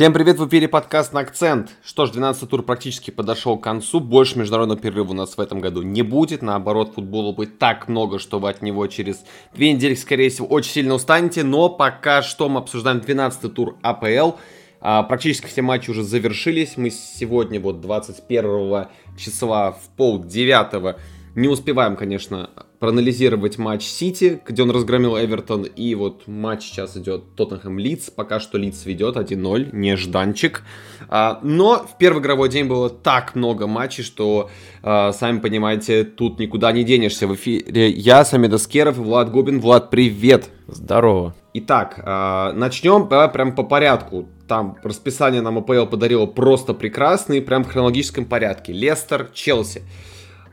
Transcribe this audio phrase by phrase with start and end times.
[0.00, 1.72] Всем привет, в эфире подкаст на акцент.
[1.84, 4.00] Что ж, 12 тур практически подошел к концу.
[4.00, 6.40] Больше международного перерыва у нас в этом году не будет.
[6.40, 9.22] Наоборот, футбола будет так много, что вы от него через
[9.54, 11.44] две недели, скорее всего, очень сильно устанете.
[11.44, 14.38] Но пока что мы обсуждаем 12 тур АПЛ.
[14.80, 16.78] А, практически все матчи уже завершились.
[16.78, 18.86] Мы сегодня, вот 21
[19.18, 20.96] числа в пол девятого,
[21.34, 22.50] не успеваем, конечно,
[22.80, 28.40] проанализировать матч Сити, где он разгромил Эвертон, и вот матч сейчас идет Тоттенхэм Лидс, пока
[28.40, 30.62] что Лидс ведет 1-0, нежданчик.
[31.08, 34.50] А, но в первый игровой день было так много матчей, что,
[34.82, 37.28] а, сами понимаете, тут никуда не денешься.
[37.28, 39.60] В эфире я, Самед Аскеров и Влад Губин.
[39.60, 40.48] Влад, привет!
[40.66, 41.34] Здорово!
[41.52, 44.28] Итак, а, начнем прям по порядку.
[44.48, 48.72] Там расписание нам АПЛ подарило просто прекрасный, прям в хронологическом порядке.
[48.72, 49.82] Лестер, Челси.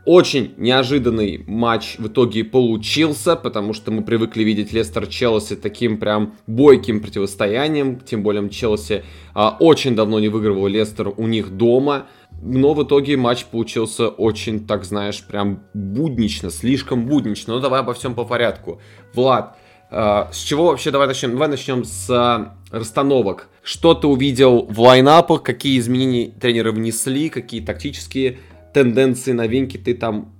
[0.07, 6.35] Очень неожиданный матч в итоге получился, потому что мы привыкли видеть Лестер Челси таким прям
[6.47, 12.05] бойким противостоянием, тем более Челси а, очень давно не выигрывал Лестер у них дома,
[12.41, 17.55] но в итоге матч получился очень, так знаешь, прям буднично, слишком буднично.
[17.55, 18.79] Ну давай обо всем по порядку.
[19.13, 19.57] Влад,
[19.91, 21.31] а, с чего вообще давай начнем?
[21.31, 23.49] Давай начнем с а, расстановок.
[23.61, 28.37] Что ты увидел в лайнапах, какие изменения тренеры внесли, какие тактические
[28.77, 30.31] тенденции, новинки ты там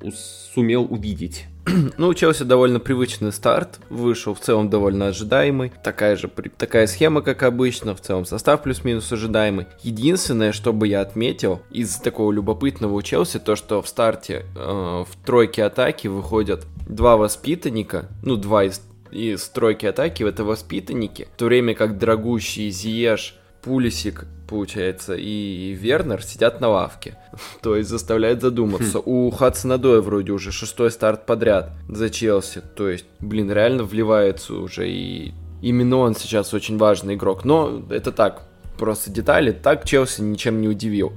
[0.54, 1.46] сумел увидеть?
[1.98, 2.14] Ну, у
[2.46, 8.02] довольно привычный старт, вышел в целом довольно ожидаемый, такая же такая схема, как обычно, в
[8.02, 9.66] целом состав плюс-минус ожидаемый.
[9.82, 13.02] Единственное, что бы я отметил из такого любопытного у
[13.40, 19.50] то что в старте э, в тройке атаки выходят два воспитанника, ну, два из, из
[19.50, 23.36] тройки атаки, это воспитанники, в то время как дорогущий Зиеш
[23.68, 27.18] Пулисик, получается, и Вернер сидят на лавке.
[27.62, 29.00] То есть заставляет задуматься.
[29.00, 29.04] Хм.
[29.06, 32.62] У Хадсона Доя вроде уже шестой старт подряд за Челси.
[32.76, 37.44] То есть, блин, реально вливается уже и именно он сейчас очень важный игрок.
[37.44, 38.44] Но это так,
[38.80, 39.52] просто детали.
[39.52, 41.12] Так Челси ничем не удивил.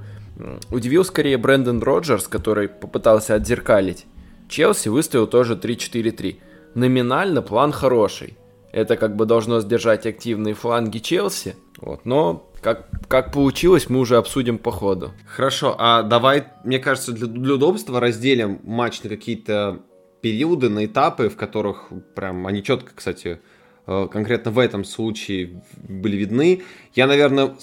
[0.71, 4.07] Удивил скорее Брэндон Роджерс, который попытался отзеркалить.
[4.49, 6.39] Челси выставил тоже 3-4-3.
[6.75, 8.37] Номинально план хороший.
[8.73, 11.57] Это как бы должно сдержать активные фланги Челси.
[11.79, 15.13] Вот, но как, как получилось, мы уже обсудим по ходу.
[15.27, 19.81] Хорошо, а давай, мне кажется, для, для удобства разделим матч на какие-то
[20.21, 23.41] периоды, на этапы, в которых прям они четко, кстати,
[23.87, 26.63] э, конкретно в этом случае были видны.
[26.95, 27.57] Я, наверное,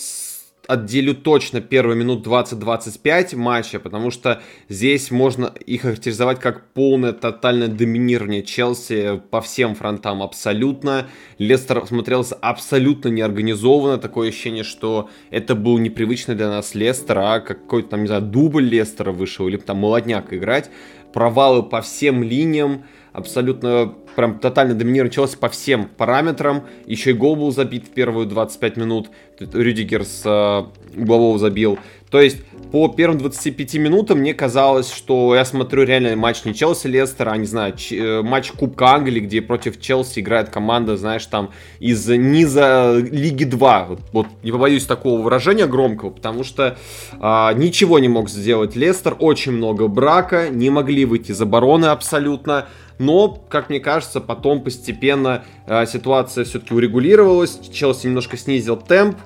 [0.67, 7.67] отделю точно первые минут 20-25 матча, потому что здесь можно их характеризовать как полное тотальное
[7.67, 11.07] доминирование Челси по всем фронтам абсолютно.
[11.37, 17.89] Лестер смотрелся абсолютно неорганизованно, такое ощущение, что это был непривычный для нас Лестер, а какой-то
[17.89, 20.69] там, не знаю, дубль Лестера вышел, или там молодняк играть.
[21.13, 22.83] Провалы по всем линиям,
[23.13, 26.65] абсолютно прям тотально доминировал Челси по всем параметрам.
[26.87, 29.11] Еще и гол был забит в первую 25 минут.
[29.39, 31.77] Рюдигер с э, углового забил.
[32.09, 32.37] То есть
[32.71, 37.45] по первым 25 минутам мне казалось, что я смотрю реально матч не Челси-Лестера, а не
[37.45, 43.43] знаю, э, матч Кубка Англии, где против Челси играет команда, знаешь, там из низа Лиги
[43.43, 43.85] 2.
[43.85, 46.77] Вот, вот не побоюсь такого выражения громкого, потому что
[47.19, 52.67] а, ничего не мог сделать Лестер, очень много брака, не могли выйти из обороны абсолютно.
[52.99, 57.59] Но, как мне кажется, потом постепенно э, ситуация все-таки урегулировалась.
[57.71, 59.17] Челси немножко снизил темп.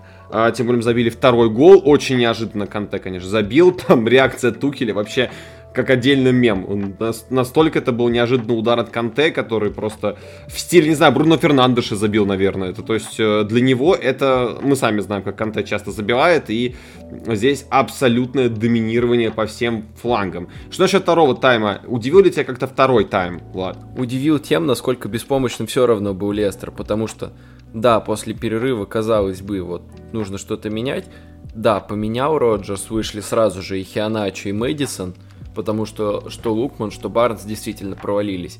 [0.55, 1.81] Тем более забили второй гол.
[1.83, 3.71] Очень неожиданно Канте, конечно, забил.
[3.87, 5.29] Там реакция Тухеля вообще
[5.73, 6.95] как отдельный мем.
[7.29, 11.95] Настолько это был неожиданный удар от Канте, который просто в стиле, не знаю, Бруно Фернандеша
[11.95, 12.71] забил, наверное.
[12.71, 16.75] Это, то есть э, для него это, мы сами знаем, как Канте часто забивает, и
[17.27, 20.49] здесь абсолютное доминирование по всем флангам.
[20.69, 21.81] Что насчет второго тайма?
[21.87, 23.77] Удивил ли тебя как-то второй тайм, Влад?
[23.97, 27.31] Удивил тем, насколько беспомощным все равно был Лестер, потому что,
[27.73, 31.05] да, после перерыва, казалось бы, вот, нужно что-то менять.
[31.53, 35.15] Да, поменял Роджерс, вышли сразу же и Хианачо, и Мэдисон–
[35.55, 38.59] потому что что Лукман, что Барнс действительно провалились.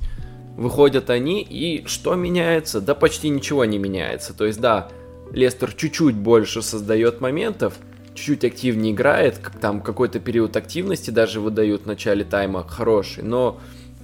[0.57, 2.81] Выходят они, и что меняется?
[2.81, 4.33] Да почти ничего не меняется.
[4.33, 4.89] То есть, да,
[5.31, 7.75] Лестер чуть-чуть больше создает моментов,
[8.13, 13.59] чуть-чуть активнее играет, там какой-то период активности даже выдают в начале тайма хороший, но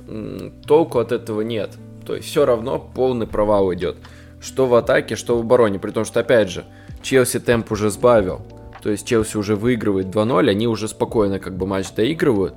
[0.07, 1.71] м- толку от этого нет.
[2.05, 3.97] То есть все равно полный провал идет.
[4.39, 5.79] Что в атаке, что в обороне.
[5.79, 6.65] При том, что опять же,
[7.01, 8.41] Челси темп уже сбавил.
[8.81, 12.53] То есть Челси уже выигрывает 2-0, они уже спокойно как бы матч доигрывают.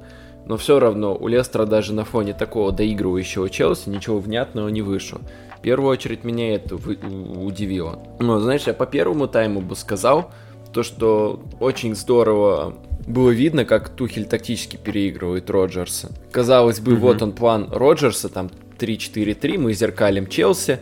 [0.47, 5.21] Но все равно у Лестера даже на фоне такого доигрывающего Челси ничего внятного не вышло.
[5.59, 7.99] В первую очередь меня это удивило.
[8.19, 10.31] Но знаешь, я по первому тайму бы сказал,
[10.73, 12.75] то что очень здорово
[13.07, 16.11] было видно, как Тухель тактически переигрывает Роджерса.
[16.33, 16.97] Казалось бы, mm-hmm.
[16.97, 20.79] вот он план Роджерса, там 3-4-3, мы зеркалим Челси,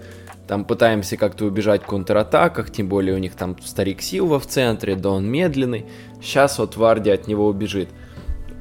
[0.48, 4.96] там пытаемся как-то убежать в контратаках, тем более у них там старик Силва в центре,
[4.96, 5.84] да он медленный.
[6.22, 7.90] Сейчас вот Варди от него убежит.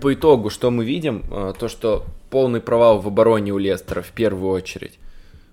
[0.01, 1.23] По итогу, что мы видим?
[1.31, 4.99] А, то, что полный провал в обороне у Лестера в первую очередь.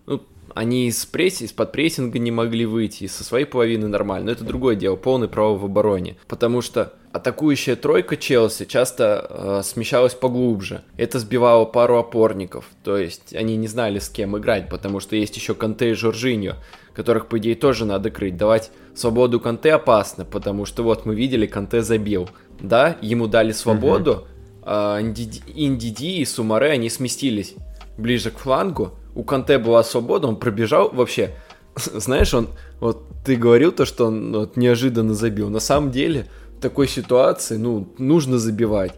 [0.06, 0.22] Ну,
[0.54, 1.40] они из пресс...
[1.40, 5.56] из-под прессинга не могли выйти, со своей половины нормально, но это другое дело, полный провал
[5.56, 6.16] в обороне.
[6.26, 10.82] Потому что атакующая тройка Челси часто э, смещалась поглубже.
[10.96, 15.36] Это сбивало пару опорников, то есть они не знали с кем играть, потому что есть
[15.36, 16.56] еще Канте и Жоржиньо,
[16.92, 18.36] которых, по идее, тоже надо крыть.
[18.36, 22.28] Давать свободу Канте опасно, потому что вот мы видели, Канте забил.
[22.60, 24.24] Да, ему дали свободу, угу.
[24.62, 27.54] а Индиди и Сумаре, они сместились
[27.96, 31.30] ближе к флангу, у Канте была свобода, он пробежал вообще.
[31.76, 32.48] Знаешь, он,
[32.80, 35.48] вот ты говорил то, что он вот, неожиданно забил.
[35.48, 36.26] На самом деле,
[36.64, 38.94] такой ситуации, ну, нужно забивать.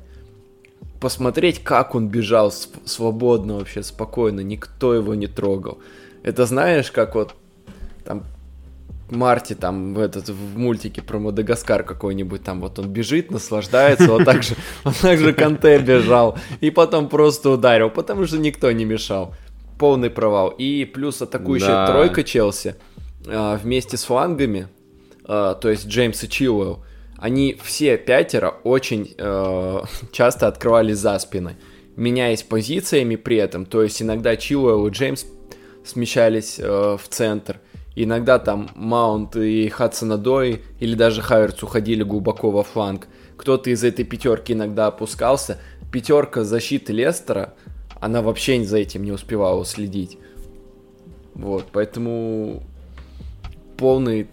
[1.00, 2.52] Посмотреть, как он бежал
[2.84, 5.78] свободно вообще, спокойно, никто его не трогал.
[6.22, 7.34] Это знаешь, как вот
[8.04, 8.22] там
[9.10, 14.24] Марти там в этот в мультике про Мадагаскар какой-нибудь там вот он бежит, наслаждается, вот
[14.24, 14.54] так же,
[14.84, 19.34] вот так же Канте бежал и потом просто ударил, потому что никто не мешал
[19.76, 20.50] полный провал.
[20.50, 21.86] И плюс атакующая да.
[21.88, 22.76] тройка Челси
[23.26, 24.68] а, вместе с флангами,
[25.24, 26.85] а, то есть Джеймс и Чилуэлл,
[27.18, 31.56] они все пятеро очень а, часто открывались за спины,
[31.96, 33.66] меняясь позициями при этом.
[33.66, 35.24] То есть иногда Чилуэлл и Джеймс
[35.84, 37.60] смещались а, в центр.
[37.94, 43.08] Иногда там Маунт и Хадсонадой или даже Хайерц уходили глубоко во фланг.
[43.38, 45.58] Кто-то из этой пятерки иногда опускался.
[45.90, 47.54] Пятерка защиты Лестера
[48.00, 50.18] она вообще за этим не успевала следить.
[51.34, 52.62] Вот, поэтому
[53.76, 54.28] полный,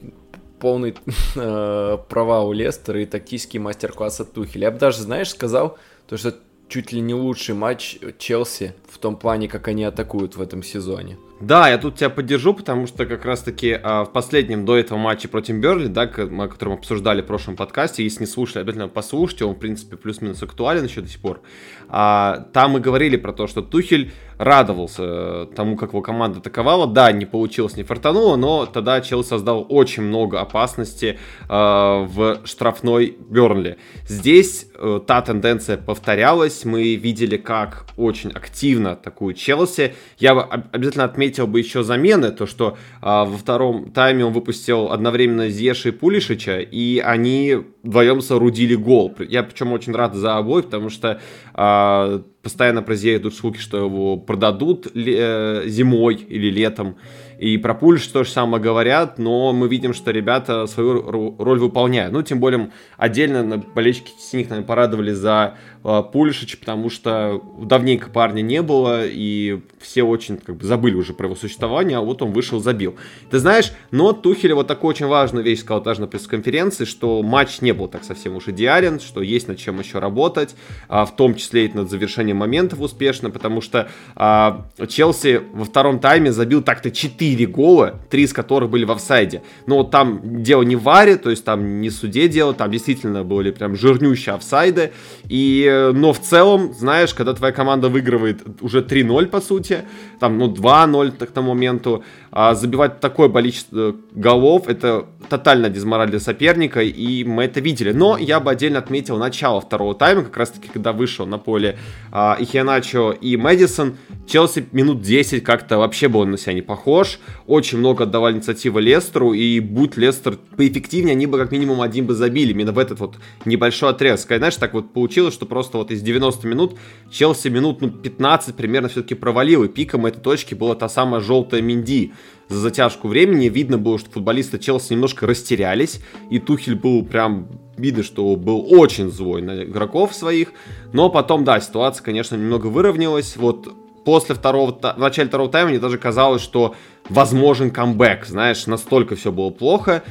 [0.63, 0.95] полный
[1.35, 4.67] э, провал у Лестера и тактический мастер-класс от Тухеля.
[4.67, 5.77] Я бы даже, знаешь, сказал,
[6.07, 6.33] то, что
[6.69, 11.17] чуть ли не лучший матч Челси в том плане, как они атакуют в этом сезоне.
[11.41, 15.27] Да, я тут тебя поддержу, потому что как раз-таки а, в последнем до этого матче
[15.27, 19.43] против Берли, да, мы, который мы обсуждали в прошлом подкасте, если не слушали, обязательно послушайте,
[19.43, 21.41] он, в принципе, плюс-минус актуален еще до сих пор.
[21.89, 26.87] А, там мы говорили про то, что Тухель радовался э, тому, как его команда атаковала.
[26.87, 33.17] Да, не получилось, не фартануло, но тогда Челси создал очень много опасности э, в штрафной
[33.29, 33.77] Бернли.
[34.07, 36.65] Здесь э, та тенденция повторялась.
[36.65, 39.93] Мы видели, как очень активно атакует Челси.
[40.17, 44.91] Я бы обязательно отметил бы еще замены, то что э, во втором тайме он выпустил
[44.91, 49.13] одновременно Зеши и Пулишича, и они вдвоем соорудили гол.
[49.19, 51.19] Я причем очень рад за обоих, потому что
[51.53, 56.95] э, постоянно про Зея идут слухи, что его продадут э, зимой или летом.
[57.39, 62.13] И про Пульш то же самое говорят, но мы видим, что ребята свою роль выполняют.
[62.13, 68.41] Ну, тем более, отдельно болельщики синих, наверное, порадовали за э, Пульшич, потому что давненько парня
[68.41, 72.31] не было, и все очень как бы забыли уже про его существование, а вот он
[72.31, 72.95] вышел, забил.
[73.29, 77.59] Ты знаешь, но Тухель вот такую очень важную вещь сказал даже на пресс-конференции, что матч
[77.61, 80.55] не был так совсем уж идеален, что есть над чем еще работать,
[80.87, 85.99] а, в том числе и над завершением моментов успешно, потому что а, Челси во втором
[85.99, 89.43] тайме забил так-то 4 гола, 3 из которых были в офсайде.
[89.67, 93.51] Но там дело не в варе, то есть там не суде дело, там действительно были
[93.51, 94.91] прям жирнющие офсайды.
[95.29, 99.83] И, но в целом, знаешь, когда твоя команда выигрывает уже 3-0 по сути,
[100.19, 106.19] там, ну, 2-0 к тому моменту, а забивать такое количество голов, это тотально дизмораль для
[106.19, 107.91] соперника, и мы это видели.
[107.91, 111.79] Но я бы отдельно отметил начало второго тайма, как раз таки, когда вышел на поле
[112.11, 117.19] а, и Хианачо, и Мэдисон, Челси минут 10 как-то вообще был на себя не похож,
[117.47, 122.13] очень много отдавали инициативы Лестеру, и будь Лестер поэффективнее, они бы как минимум один бы
[122.13, 123.15] забили, именно в этот вот
[123.45, 124.31] небольшой отрезок.
[124.31, 126.77] И, знаешь, так вот получилось, что просто вот из 90 минут
[127.11, 131.61] Челси минут ну, 15 примерно все-таки провалил, и пиком этой точки была та самая желтая
[131.61, 132.13] Минди,
[132.49, 133.49] за затяжку времени.
[133.49, 137.47] Видно было, что футболисты Челси немножко растерялись, и Тухель был прям
[137.77, 140.53] видно, что был очень злой на игроков своих,
[140.91, 143.73] но потом, да, ситуация, конечно, немного выровнялась, вот
[144.05, 146.75] после второго, в начале второго тайма мне даже казалось, что
[147.09, 150.03] возможен камбэк, знаешь, настолько все было плохо,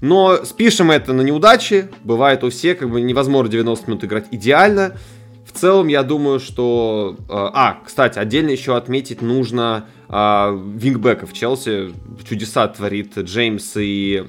[0.00, 4.96] но спишем это на неудачи, бывает у всех, как бы невозможно 90 минут играть идеально,
[5.46, 7.16] в целом, я думаю, что...
[7.28, 11.92] Э, а, кстати, отдельно еще отметить нужно а, вингбеков Челси.
[12.28, 14.24] Чудеса творит Джеймс и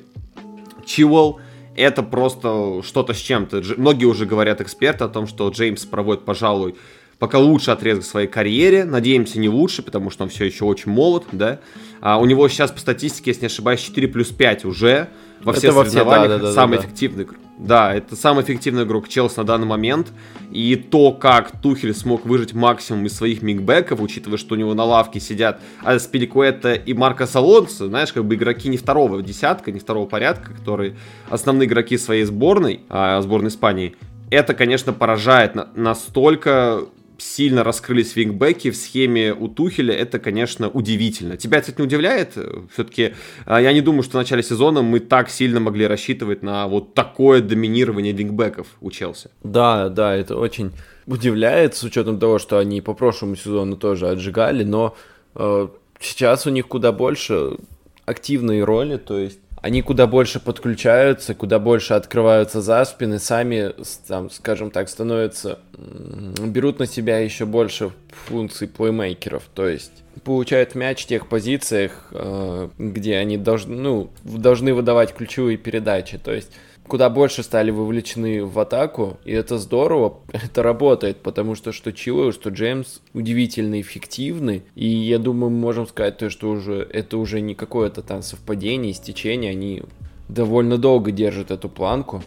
[0.86, 1.40] Чиуэлл.
[1.76, 3.64] Это просто что-то с чем-то.
[3.78, 6.76] Многие уже говорят эксперты о том, что Джеймс проводит, пожалуй,
[7.20, 8.86] пока лучший отрезок в своей карьере.
[8.86, 11.60] Надеемся, не лучше, потому что он все еще очень молод, да.
[12.00, 15.10] А у него сейчас по статистике, если не ошибаюсь, 4 плюс 5 уже
[15.42, 16.26] во всех соревнованиях.
[16.26, 20.12] Все, да, да, самый да, эффективный Да, это самый эффективный игрок Челси на данный момент.
[20.52, 24.84] И то, как Тухель смог выжить максимум из своих мигбеков, учитывая, что у него на
[24.84, 30.08] лавке сидят Аспиликуэта и Марко Салонсо, знаешь, как бы игроки не второго десятка, не второго
[30.08, 30.96] порядка, которые
[31.30, 33.96] основные игроки своей сборной, а, сборной Испании,
[34.30, 36.86] это, конечно, поражает настолько
[37.18, 41.38] сильно раскрылись вингбеки в схеме у Тухеля, это, конечно, удивительно.
[41.38, 42.38] Тебя, кстати, не удивляет?
[42.74, 43.14] Все-таки
[43.46, 46.94] а, я не думаю, что в начале сезона мы так сильно могли рассчитывать на вот
[46.94, 49.30] такое доминирование вингбеков у Челси.
[49.44, 50.72] Да, да, это очень
[51.06, 54.96] удивляет, с учетом того, что они по прошлому сезону тоже отжигали, но
[55.36, 55.68] э,
[56.00, 57.58] сейчас у них куда больше
[58.06, 63.74] активной роли, то есть они куда больше подключаются, куда больше открываются за спины, сами,
[64.08, 67.92] там, скажем так, становятся, берут на себя еще больше
[68.28, 69.92] функций плеймейкеров, то есть
[70.24, 76.34] получают мяч в тех позициях, э, где они должны, ну, должны выдавать ключевые передачи, то
[76.34, 76.52] есть
[76.88, 82.34] куда больше стали вовлечены в атаку, и это здорово, это работает, потому что что Чилуэлл,
[82.34, 87.42] что Джеймс удивительно эффективны, и я думаю, мы можем сказать то, что уже это уже
[87.42, 89.84] не какое-то там совпадение, стечение, они
[90.30, 92.24] довольно долго держат эту планку,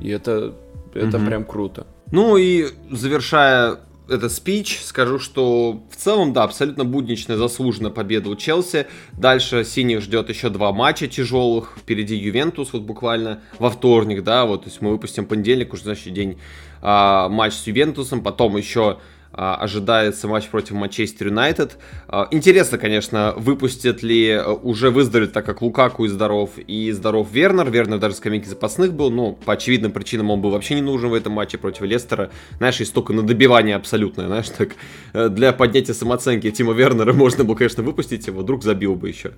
[0.00, 0.54] и это,
[0.94, 1.26] это угу.
[1.26, 1.86] прям круто.
[2.10, 8.36] Ну и завершая это спич, скажу, что в целом, да, абсолютно будничная, заслуженная победа у
[8.36, 8.86] Челси.
[9.12, 11.74] Дальше синих ждет еще два матча тяжелых.
[11.78, 16.12] Впереди Ювентус, вот буквально во вторник, да, вот, то есть мы выпустим понедельник, уже значит
[16.12, 16.38] день
[16.80, 18.98] а, матч с Ювентусом, потом еще
[19.38, 21.78] ожидается матч против Манчестер Юнайтед.
[22.08, 27.28] А, интересно, конечно, выпустят ли, а, уже выздоровеет, так как Лукаку и здоров, и здоров
[27.30, 27.70] Вернер.
[27.70, 31.14] Вернер даже скамейки запасных был, но по очевидным причинам он был вообще не нужен в
[31.14, 32.30] этом матче против Лестера.
[32.58, 34.70] Знаешь, есть только на добивание абсолютное, знаешь, так
[35.12, 39.32] э, для поднятия самооценки Тима Вернера можно было, конечно, выпустить его, вдруг забил бы еще.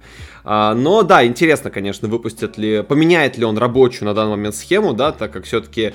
[0.45, 5.13] Но да, интересно, конечно, выпустят ли, поменяет ли он рабочую на данный момент схему, да,
[5.13, 5.93] так как все-таки,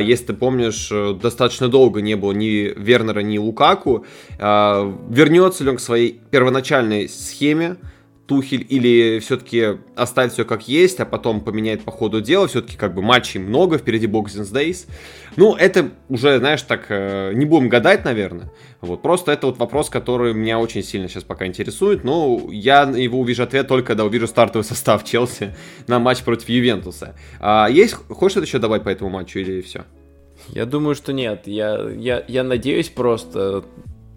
[0.00, 4.04] если ты помнишь, э, достаточно долго не было ни Вернера, ни Лукаку.
[4.38, 7.76] А, вернется ли он к своей первоначальной схеме,
[8.26, 12.94] Тухель, или все-таки оставить все как есть, а потом поменяет по ходу дела, все-таки как
[12.94, 14.88] бы матчей много, впереди Boxing Days.
[15.36, 18.50] Ну, это уже, знаешь, так, э, не будем гадать, наверное.
[18.80, 23.20] Вот, просто это вот вопрос, который меня очень сильно сейчас пока интересует, но я его
[23.20, 25.54] увижу ответ только когда увижу стартовый состав Челси
[25.88, 27.16] на матч против Ювентуса.
[27.40, 29.84] А есть, хочешь что-то еще добавить по этому матчу или все?
[30.48, 31.46] Я думаю, что нет.
[31.46, 33.64] Я, я, я надеюсь просто,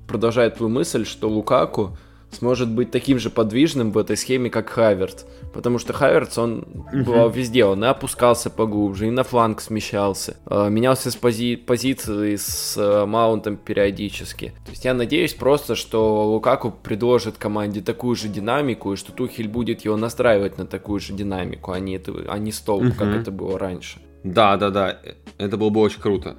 [0.07, 1.97] продолжая твою мысль, что Лукаку
[2.35, 5.25] сможет быть таким же подвижным в этой схеме, как Хаверт.
[5.53, 10.69] Потому что Хаверт, он бывал везде, он и опускался поглубже, и на фланг смещался, э,
[10.69, 14.53] менялся с пози позиции с э, маунтом периодически.
[14.65, 19.47] То есть я надеюсь просто, что Лукаку предложит команде такую же динамику, и что Тухель
[19.47, 23.57] будет его настраивать на такую же динамику, а не, а не столб, как это было
[23.57, 23.99] раньше.
[24.25, 24.97] Да, да, да,
[25.37, 26.35] это было бы очень круто.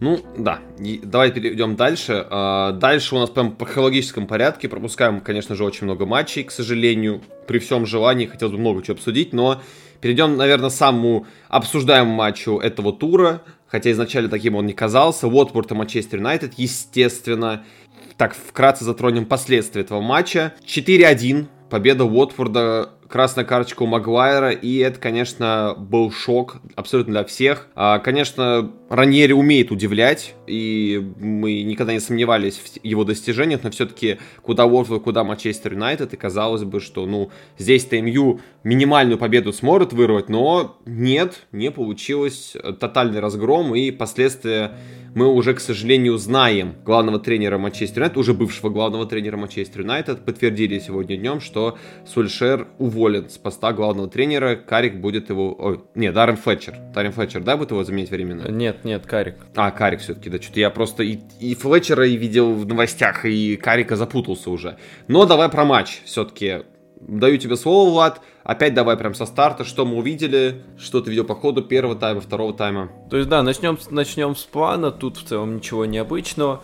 [0.00, 2.26] Ну, да, и давай перейдем дальше.
[2.30, 4.68] А, дальше у нас прям по хронологическом порядке.
[4.68, 7.22] Пропускаем, конечно же, очень много матчей, к сожалению.
[7.46, 9.62] При всем желании хотелось бы много чего обсудить, но
[10.00, 13.42] перейдем, наверное, к самому обсуждаемому матчу этого тура.
[13.68, 15.28] Хотя изначально таким он не казался.
[15.28, 17.64] Уотфорд и Манчестер Юнайтед, естественно.
[18.16, 20.54] Так, вкратце затронем последствия этого матча.
[20.66, 21.46] 4-1.
[21.70, 27.68] Победа Уотфорда красная карточка у Магуайра, и это, конечно, был шок абсолютно для всех.
[27.74, 34.18] А, конечно, Раньери умеет удивлять, и мы никогда не сомневались в его достижениях, но все-таки
[34.42, 39.92] куда Уотфорд, куда Манчестер Юнайтед, и казалось бы, что, ну, здесь ТМЮ минимальную победу сможет
[39.92, 42.56] вырвать, но нет, не получилось.
[42.78, 44.72] Тотальный разгром, и последствия
[45.18, 50.24] мы уже, к сожалению, знаем главного тренера Манчестер Юнайтед, уже бывшего главного тренера Манчестер Юнайтед,
[50.24, 55.56] подтвердили сегодня днем, что Сульшер уволен с поста главного тренера, Карик будет его...
[55.58, 56.76] Ой, нет, Даррен Флетчер.
[56.94, 58.48] Даррен Флетчер, да, будет его заменить временно?
[58.48, 59.34] Нет, нет, Карик.
[59.56, 63.56] А, Карик все-таки, да, что-то я просто и, и Флетчера и видел в новостях, и
[63.56, 64.78] Карика запутался уже.
[65.08, 66.62] Но давай про матч все-таки
[67.00, 68.20] даю тебе слово, Влад.
[68.44, 72.20] Опять давай прям со старта, что мы увидели, что ты видел по ходу первого тайма,
[72.20, 72.90] второго тайма.
[73.10, 76.62] То есть, да, начнем, начнем с плана, тут в целом ничего необычного.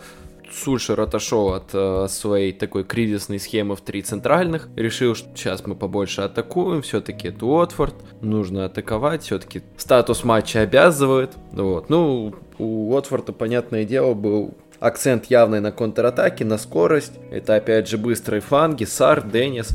[0.51, 5.75] Сульшер отошел от э, своей такой кризисной схемы в три центральных, решил, что сейчас мы
[5.75, 11.31] побольше атакуем, все-таки это Уотфорд, нужно атаковать, все-таки статус матча обязывает.
[11.51, 11.89] Вот.
[11.89, 17.13] Ну, у Уотфорда, понятное дело, был акцент явный на контратаке, на скорость.
[17.31, 19.69] Это опять же быстрые фланги, Сар, Деннис.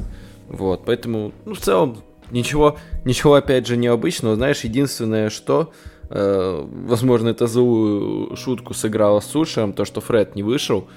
[0.50, 1.98] Вот, поэтому, ну, в целом,
[2.32, 4.34] ничего, ничего, опять же, необычного.
[4.34, 5.72] Знаешь, единственное, что,
[6.10, 10.88] э, возможно, это злую шутку сыграла с Сушем, то, что Фред не вышел,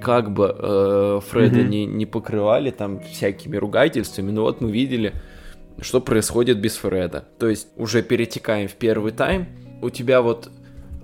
[0.00, 1.68] как бы э, Фреда mm-hmm.
[1.68, 5.12] не, не покрывали там всякими ругательствами, но вот мы видели,
[5.80, 7.24] что происходит без Фреда.
[7.40, 9.48] То есть уже перетекаем в первый тайм,
[9.82, 10.50] у тебя вот э,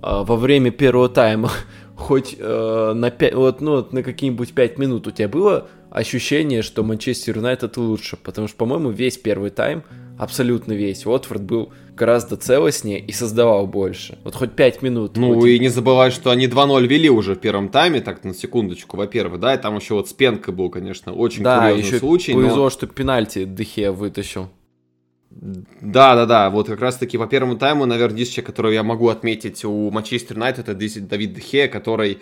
[0.01, 1.51] во время первого тайма
[1.97, 6.83] хоть э, на 5, вот, ну, на какие-нибудь 5 минут у тебя было ощущение, что
[6.83, 9.83] Манчестер Юнайтед лучше, потому что, по-моему, весь первый тайм,
[10.17, 14.17] абсолютно весь, Уотфорд был гораздо целостнее и создавал больше.
[14.23, 15.17] Вот хоть 5 минут.
[15.17, 15.49] Ну хоть...
[15.49, 19.39] и не забывай, что они 2-0 вели уже в первом тайме, так на секундочку, во-первых,
[19.39, 22.33] да, и там еще вот с пенкой был, конечно, очень да, курьезный еще случай.
[22.33, 22.69] повезло, но...
[22.69, 24.49] что пенальти Дехе вытащил.
[25.39, 26.49] Да, да, да.
[26.49, 30.69] Вот как раз-таки по первому тайму, наверное, единственное, которое я могу отметить у Манчестер Юнайтед,
[30.69, 32.19] это Давид Дехе, который,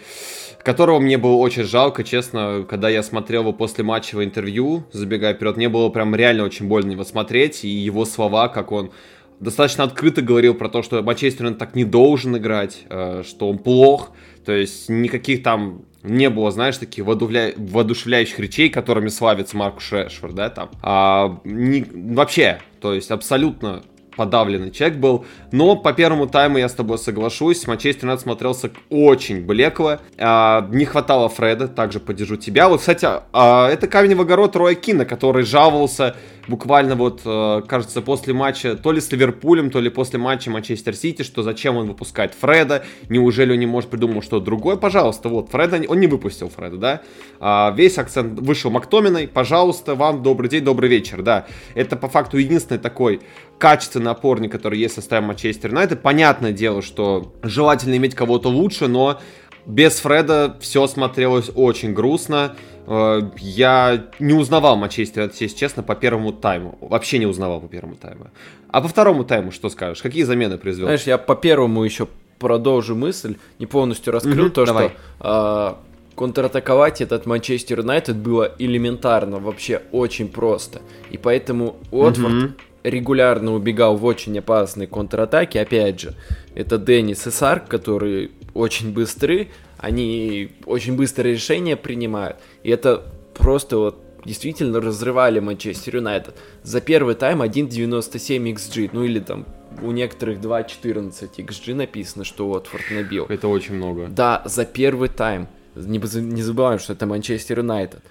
[0.64, 5.56] которого мне было очень жалко, честно, когда я смотрел его после матчевого интервью, забегая вперед,
[5.56, 8.92] мне было прям реально очень больно его смотреть, и его слова, как он
[9.40, 13.60] достаточно открыто говорил про то, что Манчестер Юнайтед так не должен играть, э, что он
[13.60, 14.12] плох,
[14.44, 17.54] то есть никаких там не было, знаешь, таких воодушевля...
[17.58, 20.70] воодушевляющих речей, которыми славится Маркус Шешфорд, да, там.
[20.82, 21.86] А, не...
[21.92, 23.82] Вообще, то есть абсолютно
[24.16, 25.26] подавленный человек был.
[25.52, 27.68] Но по первому тайму я с тобой соглашусь.
[27.68, 30.00] Манчестер Юнайтед смотрелся очень блекло.
[30.18, 32.70] А, не хватало Фреда, также поддержу тебя.
[32.70, 36.16] Вот, кстати, а, это камень в огород Роя Кина, который жаловался
[36.48, 40.96] буквально вот, э, кажется, после матча то ли с Ливерпулем, то ли после матча Манчестер
[40.96, 45.50] Сити, что зачем он выпускает Фреда, неужели он не может придумать что-то другое, пожалуйста, вот,
[45.50, 47.02] Фреда, он не выпустил Фреда, да,
[47.40, 52.38] а, весь акцент вышел Мактоминой, пожалуйста, вам добрый день, добрый вечер, да, это по факту
[52.38, 53.22] единственный такой
[53.58, 58.88] качественный опорник, который есть в составе Манчестер Юнайтед, понятное дело, что желательно иметь кого-то лучше,
[58.88, 59.20] но
[59.66, 62.56] без Фреда все смотрелось очень грустно.
[62.88, 66.78] Э, я не узнавал Манчестер, если честно, по первому тайму.
[66.82, 68.28] Вообще не узнавал по первому тайму.
[68.70, 70.02] А по второму тайму что скажешь?
[70.04, 70.88] Какие замены произвел?
[70.88, 72.08] Знаешь, я по первому еще
[72.38, 74.92] продолжу мысль, не полностью раскрыл mm то, давай.
[75.20, 75.80] что
[76.12, 80.82] э, контратаковать этот Манчестер Юнайтед было элементарно, вообще очень просто.
[81.10, 82.52] И поэтому Уотфорд mm
[82.89, 85.58] регулярно убегал в очень опасные контратаки.
[85.58, 86.15] Опять же,
[86.54, 92.38] это Деннис и Сарк, которые очень быстры, они очень быстрое решения принимают.
[92.63, 96.36] И это просто вот действительно разрывали Манчестер Юнайтед.
[96.64, 99.46] За первый тайм 1.97 XG, ну или там
[99.81, 103.25] у некоторых 2.14 XG написано, что Уотфорд набил.
[103.29, 104.07] Это очень много.
[104.07, 105.48] Да, за первый тайм.
[105.75, 108.01] Не, не забываем, что это Манчестер Юнайтед.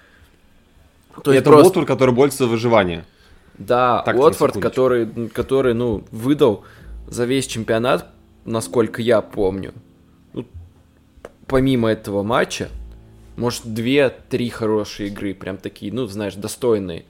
[1.23, 1.67] То есть это просто...
[1.67, 3.05] Уотфорд, который борется за выживание.
[3.57, 6.63] Да, так, Уотфорд, который, который, ну, выдал
[7.07, 8.09] за весь чемпионат,
[8.43, 9.73] насколько я помню,
[10.33, 10.45] ну,
[11.47, 12.69] помимо этого матча,
[13.37, 17.05] может, две-три хорошие игры, прям такие, ну, знаешь, достойные.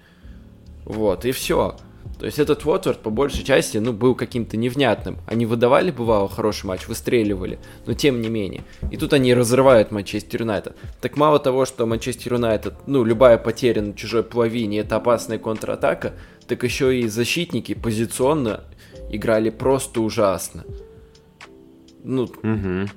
[0.86, 1.75] Вот, и все.
[2.19, 5.17] То есть этот Уотфорд по большей части, ну, был каким-то невнятным.
[5.27, 8.63] Они выдавали, бывало, хороший матч, выстреливали, но тем не менее.
[8.91, 10.75] И тут они разрывают Манчестер Юнайтед.
[11.01, 16.13] Так мало того, что Манчестер Юнайтед, ну, любая потеря на чужой половине, это опасная контратака,
[16.47, 18.63] так еще и защитники позиционно
[19.09, 20.63] играли просто ужасно.
[22.03, 22.89] Ну, угу.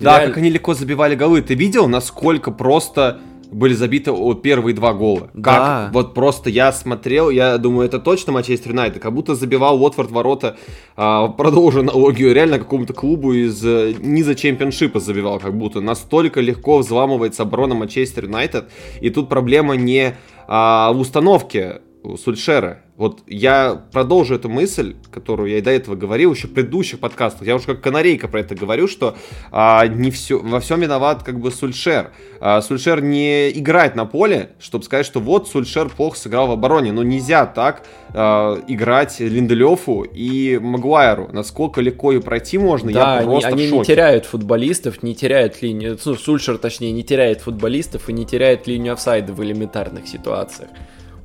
[0.00, 1.42] Да, как они легко забивали голы.
[1.42, 5.30] Ты видел, насколько просто были забиты вот первые два гола.
[5.34, 5.54] Да.
[5.84, 10.10] Как вот просто я смотрел, я думаю, это точно Манчестер Юнайтед, как будто забивал Уотфорд
[10.10, 10.56] ворота,
[10.96, 16.78] а, продолжу аналогию, реально какому-то клубу из э, низа чемпионшипа забивал, как будто настолько легко
[16.78, 20.14] взламывается оборона Манчестер Юнайтед, и тут проблема не
[20.46, 21.80] а, в установке
[22.16, 22.82] Сульшера.
[22.98, 27.46] Вот я продолжу эту мысль, которую я и до этого говорил, еще в предыдущих подкастах.
[27.46, 29.16] Я уже как канарейка про это говорю, что
[29.52, 32.10] а, не все, во всем виноват как бы Сульшер.
[32.40, 36.90] А, Сульшер не играет на поле, чтобы сказать, что вот Сульшер плохо сыграл в обороне.
[36.90, 41.28] Но нельзя так а, играть Линделёфу и Магуайру.
[41.32, 45.62] Насколько легко ее пройти можно, да, я просто они, они не теряют футболистов, не теряют
[45.62, 50.70] линию, ну, Сульшер точнее не теряет футболистов и не теряет линию офсайда в элементарных ситуациях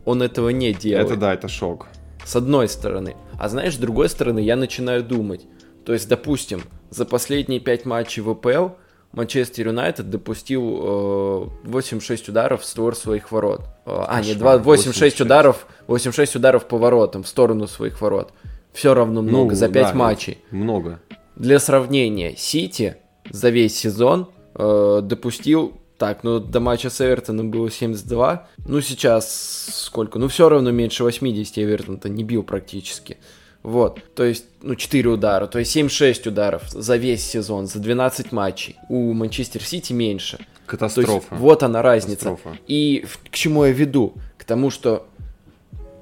[0.06, 1.08] он этого не делает.
[1.08, 1.88] Это да, это шок.
[2.26, 3.16] С одной стороны.
[3.40, 5.46] А знаешь, с другой стороны, я начинаю думать.
[5.86, 8.70] То есть, допустим, за последние пять матчей в ВПЛ
[9.14, 13.62] Манчестер Юнайтед допустил э, 8-6 ударов в створ своих ворот.
[13.86, 18.34] Э, а, нет, 8-6 ударов, 8-6 ударов по воротам, в сторону своих ворот.
[18.74, 20.40] Все равно много, ну, за 5 да, матчей.
[20.50, 21.00] Много.
[21.36, 22.98] Для сравнения, Сити
[23.30, 28.46] за весь сезон э, допустил так, ну до матча с Эвертоном было 72.
[28.68, 30.20] Ну сейчас сколько?
[30.20, 33.20] Ну все равно меньше 80 Эвертон-то не бил практически.
[33.62, 38.34] Вот, то есть, ну, 4 удара, то есть 7-6 ударов за весь сезон, за 12
[38.34, 38.76] матчей.
[38.90, 40.46] У Манчестер Сити меньше.
[40.66, 41.14] Катастрофа.
[41.14, 42.26] есть, вот она разница.
[42.26, 42.58] Катастрофа.
[42.68, 44.16] И к чему я веду?
[44.38, 45.08] К тому, что,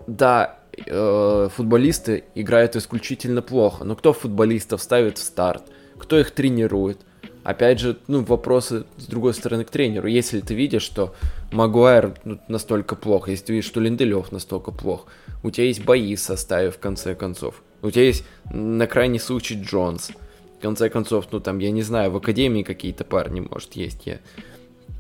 [0.07, 5.65] да, э, футболисты играют исключительно плохо, но кто футболистов ставит в старт?
[5.99, 7.01] Кто их тренирует?
[7.43, 10.08] Опять же, ну, вопросы с другой стороны к тренеру.
[10.08, 11.15] Если ты видишь, что
[11.51, 15.08] Магуайр ну, настолько плох, если ты видишь, что Линделев настолько плох,
[15.43, 17.63] у тебя есть бои в составе, в конце концов.
[17.82, 20.12] У тебя есть на крайний случай Джонс.
[20.60, 24.19] В конце концов, ну там, я не знаю, в академии какие-то парни, может, есть, я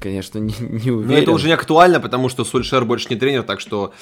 [0.01, 1.07] конечно, не, не уверен.
[1.07, 3.93] Но это уже не актуально, потому что Сульшер больше не тренер, так что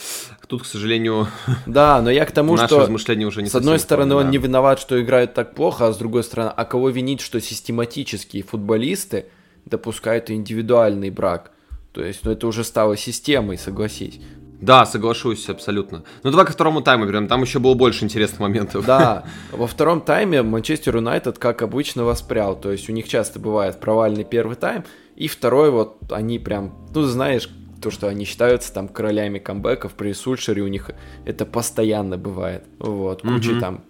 [0.48, 1.28] тут, к сожалению,
[1.66, 4.30] да, но я к тому, что размышления уже не с одной стороны он да.
[4.30, 8.44] не виноват, что играют так плохо, а с другой стороны, а кого винить, что систематические
[8.44, 9.26] футболисты
[9.66, 11.52] допускают индивидуальный брак?
[11.92, 14.20] То есть, ну это уже стало системой, согласись.
[14.62, 16.04] Да, соглашусь абсолютно.
[16.24, 18.86] Ну давай ко второму тайму берем, там еще было больше интересных моментов.
[18.86, 22.60] Да, во втором тайме Манчестер Юнайтед, как обычно, воспрял.
[22.60, 24.84] То есть у них часто бывает провальный первый тайм,
[25.20, 27.48] и второй вот они прям, ну знаешь,
[27.82, 30.90] то, что они считаются там королями камбэков при Сульшере, у них
[31.26, 32.64] это постоянно бывает.
[32.80, 33.60] Вот, куча Мгм.
[33.60, 33.82] там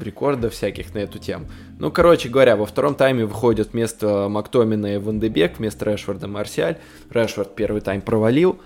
[0.00, 1.46] рекордов всяких на эту тему.
[1.78, 6.76] Ну, короче говоря, во втором тайме выходят вместо Мактомина и Вандебек, вместо Решфорда Марсиаль.
[7.10, 8.58] Решфорд первый тайм провалил,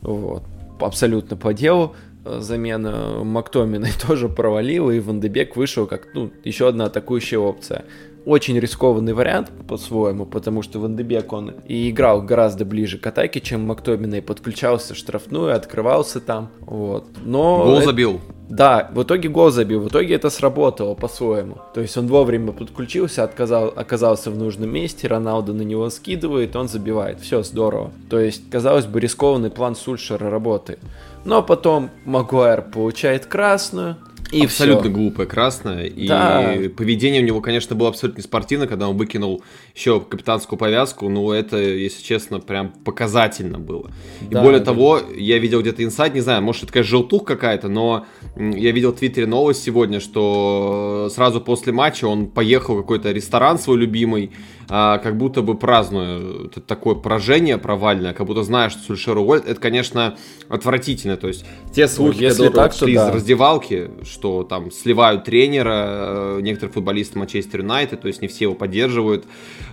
[0.00, 0.42] вот,
[0.80, 1.94] абсолютно по делу.
[2.24, 7.84] Замена Мактомина тоже провалил, и Вандебек вышел как, ну, еще одна атакующая опция.
[8.26, 13.66] Очень рискованный вариант по-своему, потому что Вандебек, он и играл гораздо ближе к атаке, чем
[13.66, 17.06] Мактомина, и подключался в штрафную, открывался там, вот.
[17.24, 18.20] Но Гол это- забил.
[18.50, 21.58] да, в итоге гол забил, в итоге это сработало по-своему.
[21.72, 26.68] То есть он вовремя подключился, отказал, оказался в нужном месте, Роналдо на него скидывает, он
[26.68, 27.20] забивает.
[27.20, 27.90] Все, здорово.
[28.10, 30.80] То есть, казалось бы, рискованный план Сульшера работает.
[31.24, 33.96] Но потом Магуайр получает красную,
[34.32, 34.92] и абсолютно всё.
[34.92, 35.84] глупое красное.
[35.86, 36.54] И Да.
[36.76, 39.42] поведение у него, конечно, было абсолютно неспортивно, когда он выкинул
[39.74, 41.08] еще капитанскую повязку.
[41.08, 43.90] Ну, это, если честно, прям показательно было.
[44.22, 44.66] И Да, более да.
[44.66, 48.06] того, я видел где-то инсайд, не знаю, может, это, конечно, желтух какая-то, но
[48.36, 53.58] я видел в Твиттере новость сегодня, что сразу после матча он поехал в какой-то ресторан
[53.58, 54.30] свой любимый,
[54.72, 59.48] а, как будто бы празднуя это такое поражение провальное, как будто знаешь, что Сульшер уволит.
[59.48, 60.16] Это, конечно,
[60.48, 61.16] отвратительно.
[61.16, 63.08] То есть те слухи, если которые так, шли да.
[63.08, 68.44] из раздевалки, что там сливают тренера, э, некоторые футболисты Манчестер Юнайтед, то есть не все
[68.44, 69.24] его поддерживают,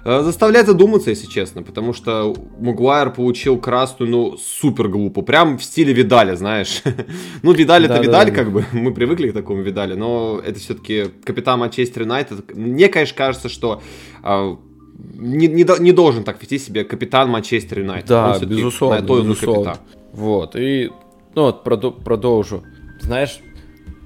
[0.04, 5.64] э, заставляет задуматься, если честно, потому что Магуайр получил красную, ну, супер глупо, прям в
[5.64, 6.82] стиле Видаля, знаешь.
[7.44, 8.00] ну, Видаль это.
[8.00, 12.56] Видаль, как бы, мы привыкли к такому Видалю, но это все-таки капитан Манчестер Юнайтед.
[12.56, 13.84] Мне, конечно, кажется, что
[14.24, 14.58] а,
[14.98, 18.10] не, не, не должен так вести себя капитан Манчестер Юнайтед.
[18.10, 19.72] Да, безусловно, на то безусловно.
[19.74, 19.88] капитан.
[20.14, 20.92] Вот, и,
[21.36, 22.64] ну вот, продолжу.
[23.02, 23.40] Знаешь,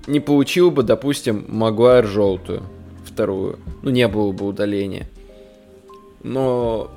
[0.07, 2.63] не получил бы, допустим, Магуайр желтую,
[3.05, 5.07] вторую, ну не было бы удаления.
[6.23, 6.91] Но,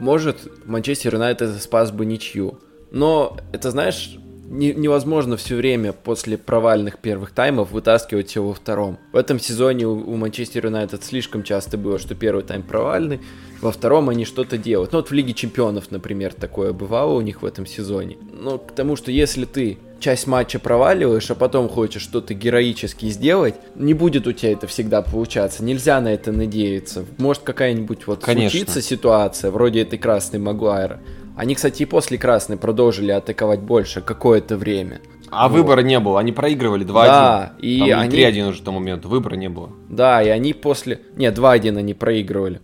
[0.00, 2.58] может, Манчестер Юнайтед спас бы ничью.
[2.90, 8.98] Но, это, знаешь, не- невозможно все время после провальных первых таймов вытаскивать его во втором.
[9.12, 13.20] В этом сезоне у, у Манчестер Юнайтед слишком часто было, что первый тайм провальный,
[13.60, 14.92] во втором они что-то делают.
[14.92, 18.16] Ну вот в Лиге Чемпионов, например, такое бывало у них в этом сезоне.
[18.32, 23.56] Ну, к тому, что если ты часть матча проваливаешь, а потом хочешь что-то героически сделать,
[23.74, 25.64] не будет у тебя это всегда получаться.
[25.64, 27.04] Нельзя на это надеяться.
[27.18, 28.50] Может какая-нибудь вот Конечно.
[28.58, 31.00] случится ситуация, вроде этой красной Магуайра.
[31.38, 35.00] Они, кстати, и после красной продолжили атаковать больше какое-то время.
[35.30, 35.56] А Вот.
[35.58, 37.06] выбора не было, они проигрывали 2-1.
[37.06, 39.70] Да, и Там они- 3-1 уже к тому моменту, выбора не было.
[39.88, 41.00] Да, и они после...
[41.16, 42.60] Нет, 2-1 они проигрывали.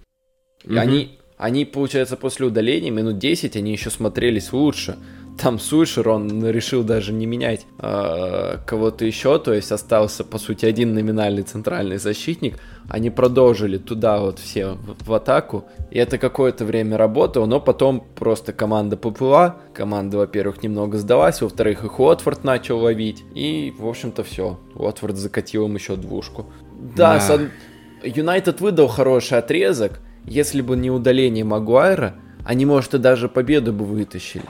[0.64, 0.78] И Мгм.
[0.80, 4.96] они, они, получается, после удаления минут 10 они еще смотрелись лучше.
[5.38, 10.64] Там Сульшер, он решил даже не менять э, кого-то еще, то есть остался, по сути,
[10.64, 12.59] один номинальный центральный защитник.
[12.88, 18.07] Они продолжили туда вот все в, в атаку, и это какое-то время работало, но потом
[18.14, 19.57] просто команда поплыла.
[19.75, 24.61] Команда, во-первых, немного сдалась, во-вторых, их Уотфорд начал ловить, и, в общем-то, все.
[24.77, 26.47] Уотфорд закатил им еще двушку.
[26.97, 27.40] Да, Да.
[28.05, 30.01] Юнайтед выдал хороший отрезок.
[30.27, 34.44] Если бы не удаление Магуайра, они, может, и даже победу бы вытащили.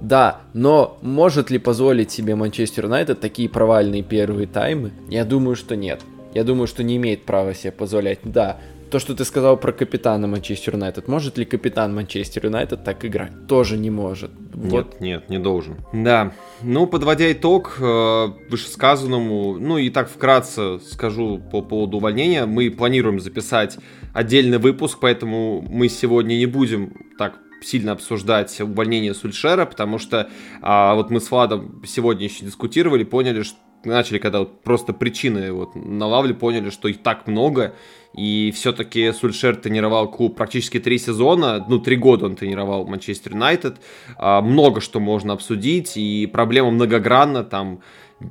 [0.00, 4.92] Да, но может ли позволить себе Манчестер Юнайтед такие провальные первые таймы?
[5.08, 6.02] Я думаю, что нет.
[6.34, 8.18] Я думаю, что не имеет права себе позволять.
[8.24, 8.58] Да,
[8.90, 11.08] то, что ты сказал про капитана Манчестер Юнайтед.
[11.08, 13.32] Может ли капитан Манчестер Юнайтед так играть?
[13.48, 14.30] Тоже не может.
[14.54, 15.78] Вот Нет, нет, не должен.
[15.92, 16.32] Да,
[16.62, 22.46] ну, подводя итог э, вышесказанному, ну и так вкратце скажу по поводу увольнения.
[22.46, 23.76] Мы планируем записать
[24.14, 30.30] отдельный выпуск, поэтому мы сегодня не будем так сильно обсуждать увольнение Сульшера, потому что
[30.62, 35.52] а, вот мы с Владом сегодня еще дискутировали, поняли, что начали, когда вот просто причины
[35.52, 37.74] вот налавли, поняли, что их так много,
[38.14, 43.76] и все-таки Сульшер тренировал клуб практически три сезона, ну, три года он тренировал Манчестер Юнайтед.
[44.16, 47.80] А, Много что можно обсудить, и проблема многогранна, там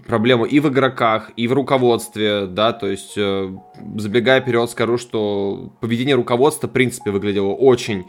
[0.07, 3.55] проблема и в игроках, и в руководстве, да, то есть, э,
[3.97, 8.05] забегая вперед, скажу, что поведение руководства, в принципе, выглядело очень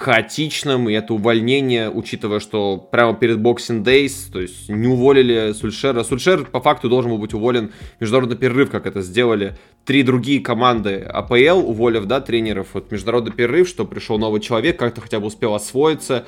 [0.00, 6.02] хаотичным, и это увольнение, учитывая, что прямо перед Boxing Days, то есть не уволили Сульшера.
[6.02, 10.40] Сульшер по факту должен был быть уволен в международный перерыв, как это сделали три другие
[10.40, 12.68] команды АПЛ, уволив, да, тренеров.
[12.72, 16.24] Вот международный перерыв, что пришел новый человек, как-то хотя бы успел освоиться.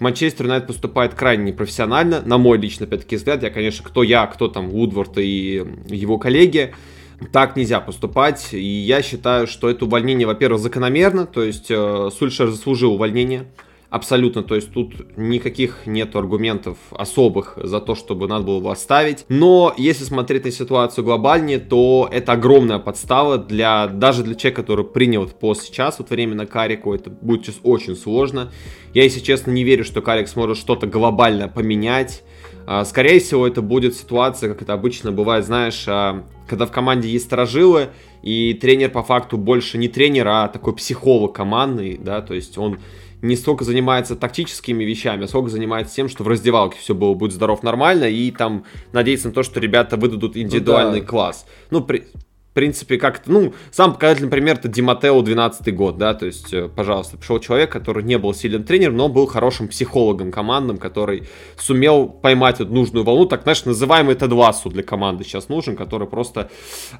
[0.00, 3.42] Манчестер Юнайтед поступает крайне непрофессионально, на мой лично, опять-таки, взгляд.
[3.42, 6.74] Я, конечно, кто я, кто там Вудворд и его коллеги.
[7.32, 12.50] Так нельзя поступать, и я считаю, что это увольнение, во-первых, закономерно, то есть э, Сульшер
[12.50, 13.46] заслужил увольнение,
[13.94, 19.24] абсолютно, то есть тут никаких нет аргументов особых за то, чтобы надо было его оставить,
[19.28, 24.84] но если смотреть на ситуацию глобальнее, то это огромная подстава для, даже для человека, который
[24.84, 28.50] принял этот пост сейчас, вот временно Карику, это будет сейчас очень сложно,
[28.92, 32.24] я, если честно, не верю, что Карик сможет что-то глобально поменять,
[32.84, 37.26] Скорее всего, это будет ситуация, как это обычно бывает, знаешь, а, когда в команде есть
[37.26, 37.88] сторожилы,
[38.22, 42.78] и тренер по факту больше не тренер, а такой психолог командный, да, то есть он
[43.20, 47.32] не столько занимается тактическими вещами, а сколько занимается тем, что в раздевалке все было, будет
[47.32, 51.10] здоров нормально, и там надеяться на то, что ребята выдадут индивидуальный ну, да.
[51.10, 51.46] класс.
[51.70, 52.04] Ну, при,
[52.54, 56.68] в принципе, как-то, ну, сам показательный пример это Диматео 12 год, да, то есть, э,
[56.68, 61.24] пожалуйста, пришел человек, который не был сильным тренером, но был хорошим психологом командным, который
[61.56, 66.48] сумел поймать эту нужную волну, так, знаешь, называемый Лассу для команды сейчас нужен, который просто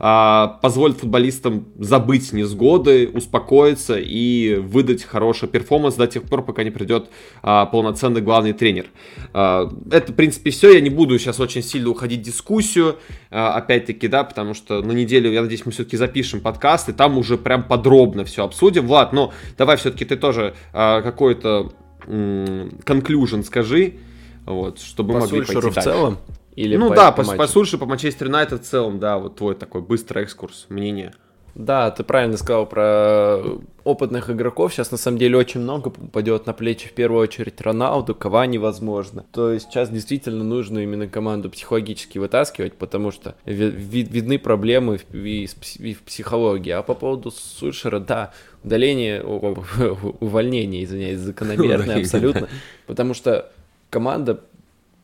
[0.01, 6.73] а, позволит футболистам забыть несгоды, успокоиться и выдать хороший перформанс до тех пор, пока не
[6.73, 7.11] придет
[7.43, 8.87] а, полноценный главный тренер.
[9.33, 12.97] А, это, в принципе, все, я не буду сейчас очень сильно уходить в дискуссию,
[13.31, 17.19] а, опять-таки, да, потому что на неделю я надеюсь, мы все-таки запишем подкаст, и там
[17.19, 18.87] уже прям подробно все обсудим.
[18.87, 21.73] Влад, но давай все-таки ты тоже э, какой-то
[22.07, 23.95] conclusion скажи,
[24.45, 26.19] вот, чтобы по мы могли пойти в целом?
[26.55, 29.37] Или ну по, да, по, по, по Сульше, по Манчестер Юнайтед в целом, да, вот
[29.37, 31.15] твой такой быстрый экскурс, мнение.
[31.55, 33.41] Да, ты правильно сказал про
[33.85, 34.73] опытных игроков.
[34.73, 39.25] Сейчас на самом деле очень много попадет на плечи в первую очередь Роналду, Кавани, возможно.
[39.31, 45.47] То есть сейчас действительно нужно именно команду психологически вытаскивать, потому что ви- видны проблемы и
[45.47, 46.71] в психологии.
[46.71, 48.33] А по поводу Сульшера, да,
[48.65, 52.49] удаление, увольнение, извиняюсь, закономерное абсолютно,
[52.87, 53.53] потому что
[53.91, 54.41] команда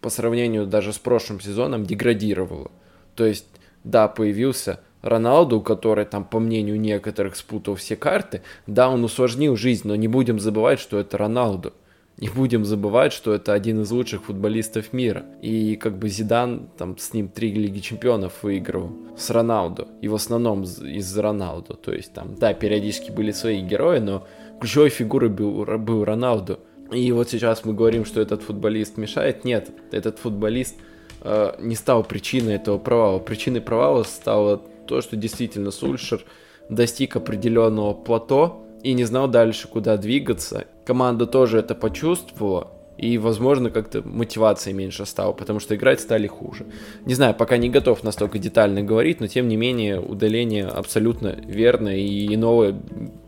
[0.00, 2.70] по сравнению даже с прошлым сезоном деградировала.
[3.14, 3.46] То есть,
[3.84, 9.88] да, появился Роналду, который там, по мнению некоторых, спутал все карты, да, он усложнил жизнь,
[9.88, 11.72] но не будем забывать, что это Роналду.
[12.18, 15.24] Не будем забывать, что это один из лучших футболистов мира.
[15.40, 19.88] И как бы Зидан там с ним три Лиги Чемпионов выигрывал с Роналду.
[20.02, 21.74] И в основном из-за Роналду.
[21.74, 24.26] То есть там, да, периодически были свои герои, но
[24.60, 26.60] ключевой фигурой был, был Роналду.
[26.92, 29.44] И вот сейчас мы говорим, что этот футболист мешает.
[29.44, 30.76] Нет, этот футболист
[31.22, 33.18] э, не стал причиной этого провала.
[33.18, 34.60] Причиной провала стало
[34.90, 36.24] то, что действительно Сульшер
[36.68, 40.64] достиг определенного плато и не знал дальше, куда двигаться.
[40.84, 46.66] Команда тоже это почувствовала, и, возможно, как-то мотивации меньше стало, потому что играть стали хуже.
[47.06, 51.96] Не знаю, пока не готов настолько детально говорить, но тем не менее удаление абсолютно верно,
[51.96, 52.74] и иного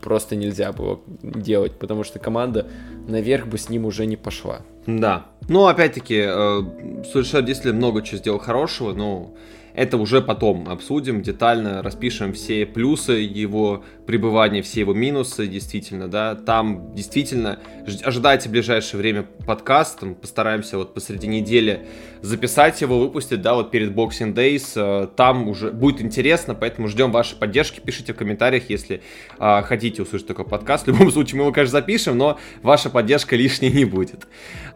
[0.01, 2.67] просто нельзя было делать, потому что команда
[3.07, 4.63] наверх бы с ним уже не пошла.
[4.85, 5.27] Да.
[5.47, 9.33] Ну, опять-таки, э, Сульшер действительно много чего сделал хорошего, но
[9.75, 16.35] это уже потом обсудим, детально распишем все плюсы его пребывания, все его минусы, действительно, да.
[16.35, 17.59] Там действительно
[18.03, 21.87] ожидайте в ближайшее время подкаст, там, постараемся вот посреди недели
[22.21, 24.73] записать его, выпустить, да, вот перед Boxing Days.
[24.75, 29.01] Э, там уже будет интересно, поэтому ждем вашей поддержки, пишите в комментариях, если
[29.39, 30.85] а, хотите услышать такой подкаст.
[30.85, 34.27] В любом случае мы его, конечно, запишем, но ваша поддержка лишней не будет.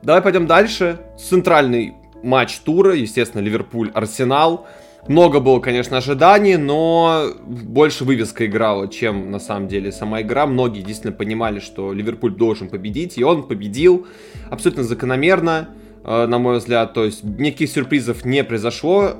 [0.01, 0.99] Давай пойдем дальше.
[1.17, 4.65] Центральный матч тура, естественно, Ливерпуль-Арсенал.
[5.07, 10.45] Много было, конечно, ожиданий, но больше вывеска играла, чем на самом деле сама игра.
[10.45, 14.05] Многие действительно понимали, что Ливерпуль должен победить, и он победил
[14.49, 15.69] абсолютно закономерно,
[16.03, 16.93] э, на мой взгляд.
[16.93, 19.11] То есть никаких сюрпризов не произошло,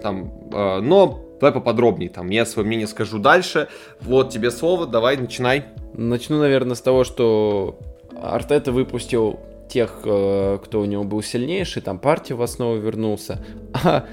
[0.00, 3.68] там, э, но давай поподробнее, там, я свое мнение скажу дальше.
[4.00, 5.64] Вот тебе слово, давай, начинай.
[5.94, 7.80] Начну, наверное, с того, что
[8.22, 13.44] Артета выпустил тех, э, кто у него был сильнейший, там партия в основу вернулся,
[13.84, 14.04] а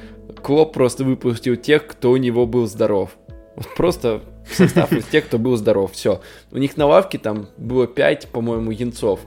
[0.41, 3.11] Клоп просто выпустил тех, кто у него был здоров.
[3.55, 4.21] Вот просто
[4.51, 5.91] состав из тех, кто был здоров.
[5.93, 6.21] Все.
[6.51, 9.19] У них на лавке там было 5, по-моему, янцов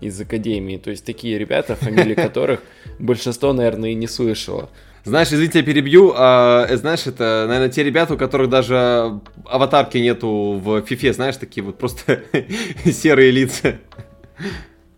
[0.00, 0.76] из Академии.
[0.76, 2.60] То есть такие ребята, фамилии которых
[2.98, 4.70] большинство, наверное, и не слышало.
[5.04, 6.14] Знаешь, извините, я перебью.
[6.16, 11.36] А, э, знаешь, это, наверное, те ребята, у которых даже аватарки нету в фифе, знаешь,
[11.36, 12.22] такие вот просто
[12.84, 13.76] серые лица.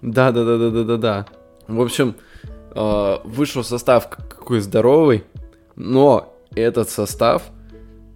[0.00, 1.26] Да, да, да, да, да, да, да.
[1.66, 2.14] В общем,
[2.72, 5.24] э, вышел состав какой здоровый.
[5.76, 7.50] Но этот состав,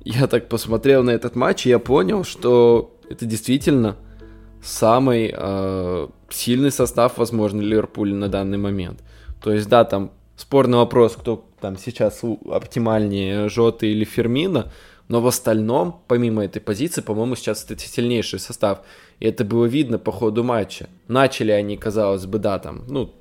[0.04, 3.96] я так посмотрел на этот матч, и я понял, что это действительно
[4.62, 9.02] самый э, сильный состав, возможно, Ливерпуля на данный момент.
[9.42, 14.72] То есть, да, там спорный вопрос, кто там сейчас оптимальнее, Жота или Фермина,
[15.08, 18.82] но в остальном, помимо этой позиции, по-моему, сейчас это сильнейший состав.
[19.18, 20.88] И это было видно по ходу матча.
[21.08, 23.12] Начали они, казалось бы, да, там, ну,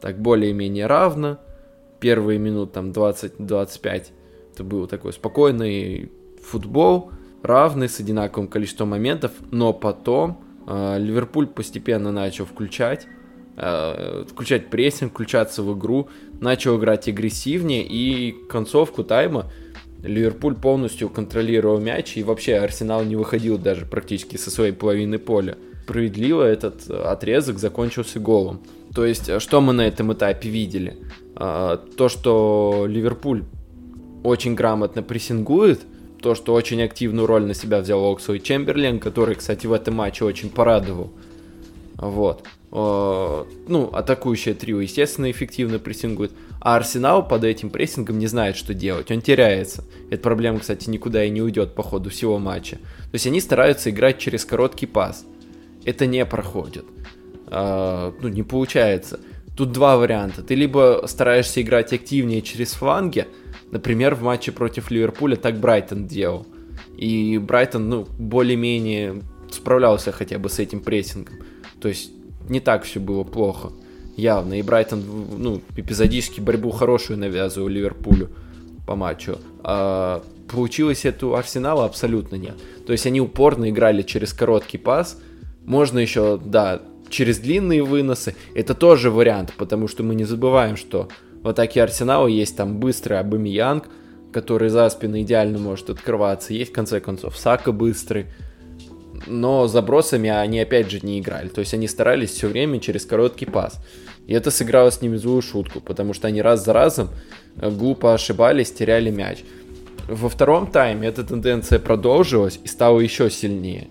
[0.00, 1.38] так более-менее равно.
[2.00, 4.06] Первые минут там 20-25
[4.54, 6.10] это был такой спокойный
[6.42, 13.06] футбол, равный с одинаковым количеством моментов, но потом э, Ливерпуль постепенно начал включать,
[13.56, 16.08] э, включать прессинг, включаться в игру,
[16.40, 19.50] начал играть агрессивнее и концовку тайма
[20.02, 25.58] Ливерпуль полностью контролировал мяч, и вообще Арсенал не выходил даже практически со своей половины поля.
[25.84, 28.62] Справедливо этот отрезок закончился голом.
[28.94, 30.96] То есть, что мы на этом этапе видели?
[31.40, 33.44] А, то, что Ливерпуль
[34.22, 35.80] очень грамотно прессингует,
[36.20, 39.94] то, что очень активную роль на себя взял Оксу и Чемберлен, который, кстати, в этом
[39.94, 41.10] матче очень порадовал.
[41.96, 42.44] Вот.
[42.70, 46.32] Ну, атакующее трио, естественно, эффективно прессингует.
[46.60, 49.10] А Арсенал под этим прессингом не знает, что делать.
[49.10, 49.82] Он теряется.
[50.10, 52.76] Эта проблема, кстати, никуда и не уйдет по ходу всего матча.
[52.76, 55.24] То есть они стараются играть через короткий пас.
[55.86, 56.84] Это не проходит.
[57.46, 59.18] А, ну, не получается.
[59.60, 60.42] Тут два варианта.
[60.42, 63.26] Ты либо стараешься играть активнее через фланги,
[63.70, 66.46] например, в матче против Ливерпуля так Брайтон делал.
[66.96, 69.20] И Брайтон, ну, более-менее
[69.50, 71.34] справлялся хотя бы с этим прессингом.
[71.78, 72.10] То есть
[72.48, 73.70] не так все было плохо
[74.16, 74.58] явно.
[74.58, 75.04] И Брайтон,
[75.36, 78.30] ну, эпизодически борьбу хорошую навязывал Ливерпулю
[78.86, 79.36] по матчу.
[79.62, 82.54] А получилось это у Арсенала абсолютно нет.
[82.86, 85.18] То есть они упорно играли через короткий пас.
[85.66, 88.34] Можно еще, да, через длинные выносы.
[88.54, 91.08] Это тоже вариант, потому что мы не забываем, что
[91.42, 93.88] в атаке Арсенала есть там быстрый Абамиянг,
[94.32, 96.54] который за спину идеально может открываться.
[96.54, 98.26] Есть, в конце концов, Сака быстрый
[99.26, 101.48] но забросами они опять же не играли.
[101.48, 103.78] То есть они старались все время через короткий пас.
[104.26, 107.10] И это сыграло с ними злую шутку, потому что они раз за разом
[107.56, 109.38] э, глупо ошибались, теряли мяч.
[110.08, 113.88] Во втором тайме эта тенденция продолжилась и стала еще сильнее.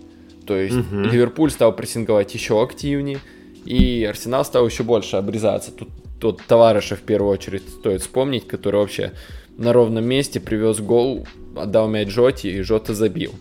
[0.50, 1.02] То есть угу.
[1.02, 3.20] Ливерпуль стал прессинговать еще активнее,
[3.64, 5.70] и Арсенал стал еще больше обрезаться.
[5.70, 9.12] Тут тот товарища в первую очередь стоит вспомнить, который вообще
[9.56, 11.24] на ровном месте привез гол,
[11.56, 13.32] отдал мяч Жоти, и Жота забил.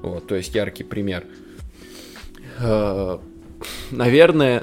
[0.00, 1.24] Вот, то есть яркий пример.
[2.60, 3.18] Э,
[3.90, 4.62] наверное,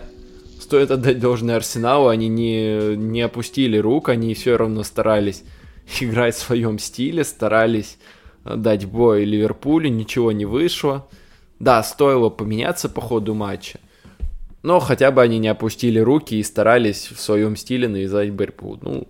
[0.62, 5.43] стоит отдать должное Арсеналу, они не, не опустили рук, они все равно старались
[5.99, 7.97] играть в своем стиле, старались
[8.45, 11.06] дать бой Ливерпулю, ничего не вышло.
[11.62, 13.80] Да, стоило поменяться по ходу матча,
[14.63, 18.80] но хотя бы они не опустили руки и старались в своем стиле навязать борьбу.
[18.82, 19.08] Ну,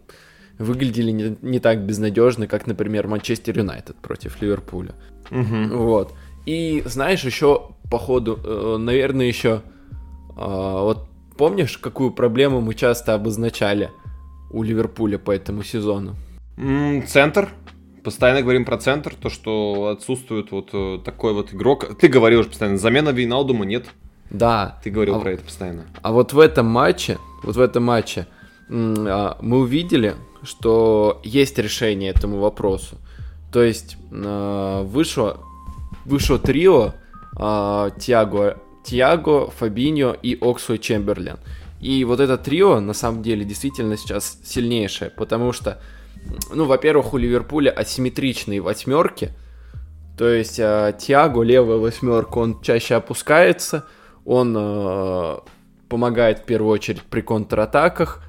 [0.60, 4.96] выглядели не, не так безнадежно, как, например, Манчестер Юнайтед против Ливерпуля.
[5.32, 5.78] Угу.
[5.78, 6.14] Вот.
[6.46, 9.62] И знаешь, еще по ходу, э, наверное, еще
[10.36, 13.92] а, вот помнишь, какую проблему мы часто обозначали
[14.50, 16.16] у Ливерпуля по этому сезону?
[17.08, 17.50] центр.
[18.04, 21.98] Постоянно говорим про центр, то, что отсутствует вот э, такой вот игрок.
[22.00, 23.86] Ты говорил уже постоянно, замена Вейналдума нет.
[24.30, 24.80] Да.
[24.84, 25.86] Ты говорил а, про это постоянно.
[26.02, 28.28] А вот в этом матче, вот в этом матче
[28.70, 32.98] а, мы увидели, что есть решение этому вопросу.
[33.52, 35.38] То есть а, вышло
[36.06, 36.94] вышло трио
[37.38, 41.38] э, Тиаго, Тиаго, Фабиньо и Оксу Чемберлен.
[41.80, 45.82] И вот это трио, на самом деле, действительно сейчас сильнейшее, потому что,
[46.54, 49.32] ну, во-первых, у Ливерпуля асимметричные восьмерки,
[50.18, 53.86] то есть э, Тиаго, левая восьмерка, он чаще опускается,
[54.26, 55.38] он э,
[55.90, 58.24] помогает в первую очередь при контратаках,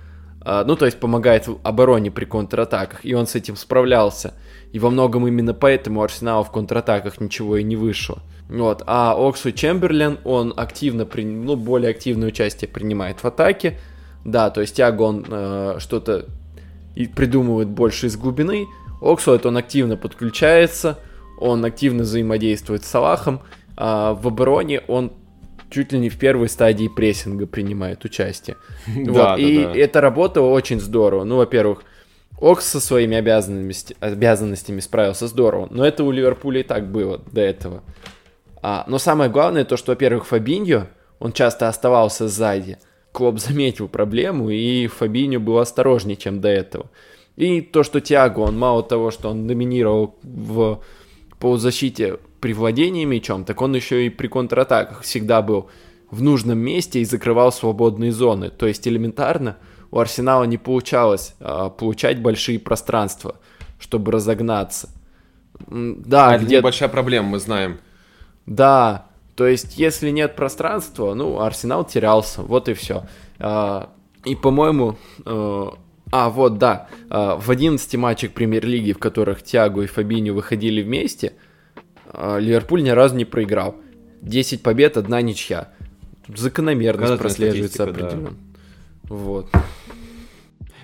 [0.44, 4.34] э, ну, то есть помогает обороне при контратаках, и он с этим справлялся.
[4.72, 8.22] И во многом именно поэтому Арсенал в контратаках ничего и не вышло.
[8.48, 8.82] Вот.
[8.86, 11.24] А Оксу Чемберлен, он активно, при...
[11.24, 13.78] ну, более активное участие принимает в атаке.
[14.24, 16.26] Да, то есть Тиаго, он э, что-то
[16.94, 18.66] и придумывает больше из глубины.
[19.00, 20.98] Оксу, это он активно подключается,
[21.38, 23.40] он активно взаимодействует с Салахом.
[23.76, 25.12] А в обороне он
[25.70, 28.56] чуть ли не в первой стадии прессинга принимает участие.
[28.86, 29.14] Вот.
[29.14, 29.74] да, и да.
[29.74, 31.24] эта работа очень здорово.
[31.24, 31.84] Ну, во-первых,
[32.40, 37.40] Окс со своими обязанностями, обязанностями справился здорово, но это у Ливерпуля и так было до
[37.40, 37.82] этого.
[38.62, 40.88] А, но самое главное то, что, во-первых, Фабиньо,
[41.18, 42.78] он часто оставался сзади.
[43.12, 46.90] Клоп заметил проблему, и Фабиньо был осторожнее, чем до этого.
[47.36, 50.82] И то, что Тиаго, он мало того, что он доминировал в
[51.38, 55.68] полузащите при владении мячом, так он еще и при контратаках всегда был
[56.10, 58.50] в нужном месте и закрывал свободные зоны.
[58.50, 59.56] То есть элементарно–
[59.92, 63.36] у Арсенала не получалось а, получать большие пространства,
[63.78, 64.88] чтобы разогнаться.
[65.68, 66.56] Да, это где...
[66.56, 67.78] небольшая проблема, мы знаем.
[68.46, 73.04] Да, То есть, если нет пространства, ну, Арсенал терялся, вот и все.
[73.38, 73.90] А,
[74.24, 75.66] и, по-моему, э,
[76.12, 81.32] а, вот, да, а, в 11 матчах премьер-лиги, в которых Тиаго и Фабинho выходили вместе,
[82.06, 83.76] а, Ливерпуль ни разу не проиграл.
[84.20, 85.72] 10 побед, одна ничья.
[86.28, 88.30] Закономерность прослеживается определенно.
[88.30, 88.36] Да.
[89.14, 89.50] Вот.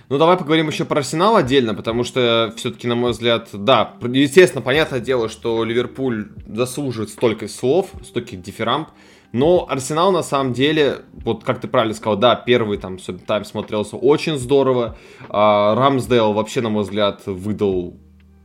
[0.09, 4.63] Ну, давай поговорим еще про Арсенал отдельно, потому что все-таки, на мой взгляд, да, естественно,
[4.63, 8.89] понятное дело, что Ливерпуль заслуживает столько слов, столько дифирамб,
[9.33, 12.97] но Арсенал на самом деле, вот как ты правильно сказал, да, первый там
[13.27, 14.97] тайм смотрелся очень здорово.
[15.29, 17.95] А, Рамсдейл вообще, на мой взгляд, выдал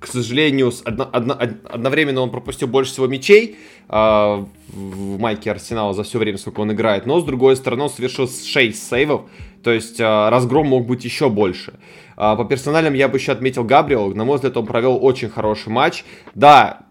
[0.04, 3.56] к сожалению, одно, одно, одновременно он пропустил больше всего мячей
[3.88, 7.90] э, в майке Арсенала за все время, сколько он играет, но с другой стороны он
[7.90, 9.22] совершил 6 сейвов,
[9.64, 11.76] то есть э, разгром мог быть еще больше.
[12.18, 15.70] Э, по персоналям я бы еще отметил Габриэл, на мой взгляд он провел очень хороший
[15.70, 16.04] матч.
[16.36, 16.82] Да,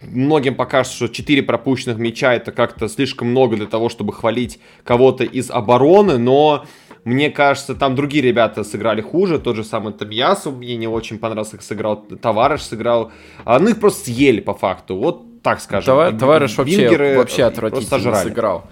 [0.00, 5.24] многим покажется, что 4 пропущенных мяча это как-то слишком много для того, чтобы хвалить кого-то
[5.24, 6.64] из обороны, но
[7.06, 11.52] мне кажется, там другие ребята сыграли хуже, тот же самый Табьясу мне не очень понравился,
[11.52, 13.12] как сыграл, Товарыш сыграл,
[13.44, 15.86] а, ну их просто съели по факту, вот так скажем.
[15.86, 18.64] Товар, товарищ вообще, вообще отвратительно сыграл.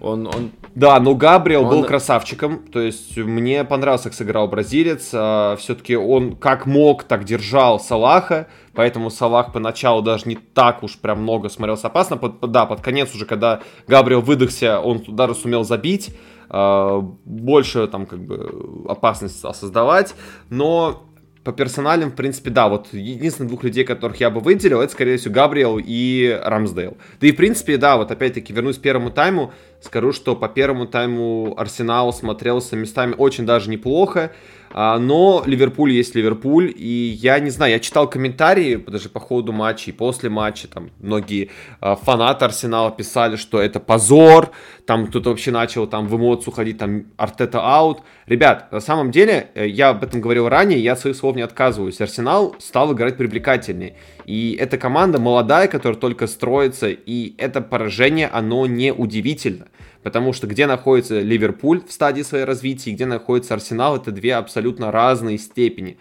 [0.00, 0.50] Он, он...
[0.76, 1.70] Да, но Габриэл он...
[1.70, 2.58] был красавчиком.
[2.72, 5.10] То есть мне понравился, как сыграл бразилец.
[5.12, 8.46] А, все-таки он как мог, так держал Салаха.
[8.74, 12.16] Поэтому Салах поначалу даже не так уж прям много смотрелся опасно.
[12.16, 16.14] Под, да, под конец уже, когда Габриэл выдохся, он даже сумел забить.
[16.54, 20.14] А, больше там как бы опасность создавать.
[20.50, 21.08] Но
[21.44, 25.16] по персоналям, в принципе, да, вот единственных двух людей, которых я бы выделил, это, скорее
[25.16, 26.96] всего, Габриэл и Рамсдейл.
[27.20, 30.86] Да и, в принципе, да, вот опять-таки вернусь к первому тайму, скажу, что по первому
[30.86, 34.30] тайму Арсенал смотрелся местами очень даже неплохо.
[34.72, 39.52] А, но Ливерпуль есть Ливерпуль, и я не знаю, я читал комментарии даже по ходу
[39.52, 41.50] матча и после матча, там многие
[41.80, 44.50] а, фанаты Арсенала писали, что это позор,
[44.86, 48.00] там кто-то вообще начал там в эмоцию ходить, там Артета аут.
[48.26, 52.00] Ребят, на самом деле, э, я об этом говорил ранее, я своих слов не отказываюсь,
[52.00, 58.66] Арсенал стал играть привлекательнее, и эта команда молодая, которая только строится, и это поражение, оно
[58.66, 59.66] не удивительно.
[60.02, 64.34] Потому что где находится Ливерпуль в стадии своего развития и где находится Арсенал, это две
[64.34, 65.98] абсолютно разные степени.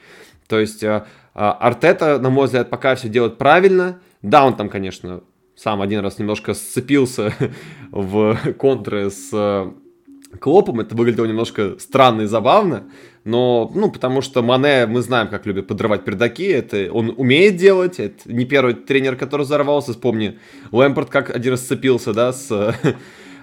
[0.48, 4.00] То есть э, э, Артета, на мой взгляд, пока все делает правильно.
[4.22, 5.22] Да, он там, конечно,
[5.56, 7.34] сам один раз немножко сцепился
[7.92, 9.72] в контры с э,
[10.40, 10.80] Клопом.
[10.80, 12.86] Это выглядело немножко странно и забавно.
[13.24, 16.46] Но, ну, потому что Мане, мы знаем, как любит подрывать пердаки.
[16.46, 18.00] Это он умеет делать.
[18.00, 19.92] Это не первый тренер, который взорвался.
[19.92, 20.40] Вспомни,
[20.72, 22.50] Лэмпард как один раз сцепился, да, с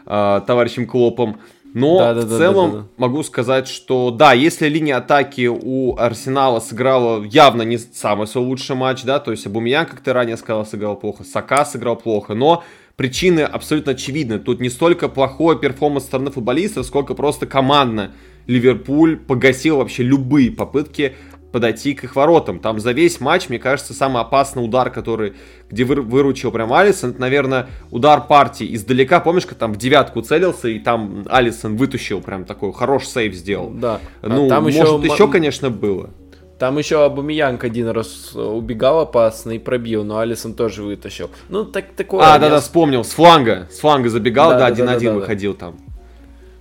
[0.09, 1.39] э, товарищем Клоппом.
[1.75, 2.89] Но да, да, в целом да, да, да.
[2.97, 8.75] могу сказать, что да, если линия атаки у Арсенала сыграла явно не самый свой лучший
[8.75, 12.65] матч, да, то есть Обамеянг, как ты ранее сказал, сыграл плохо, Сака сыграл плохо, но
[12.97, 14.39] причины абсолютно очевидны.
[14.39, 18.13] Тут не столько плохой перформанс стороны футболистов, сколько просто командно
[18.47, 21.15] Ливерпуль погасил вообще любые попытки
[21.53, 22.59] подойти к их воротам.
[22.59, 25.35] Там за весь матч, мне кажется, самый опасный удар, который,
[25.71, 29.21] где вы, выручил прям Алисон, это, наверное, удар партии издалека.
[29.21, 33.71] Помнишь, как там в девятку целился, и там Алисон вытащил, прям такой хороший сейв сделал.
[33.71, 34.01] Да.
[34.23, 36.11] А ну, там может, еще, еще, конечно, было.
[36.59, 41.31] Там еще Абумиянг один раз убегал опасно и пробил, но Алисон тоже вытащил.
[41.49, 42.21] Ну, так такое.
[42.25, 45.77] А, да-да, вспомнил, с фланга, с фланга забегал, да, один-один да, да, да, выходил там.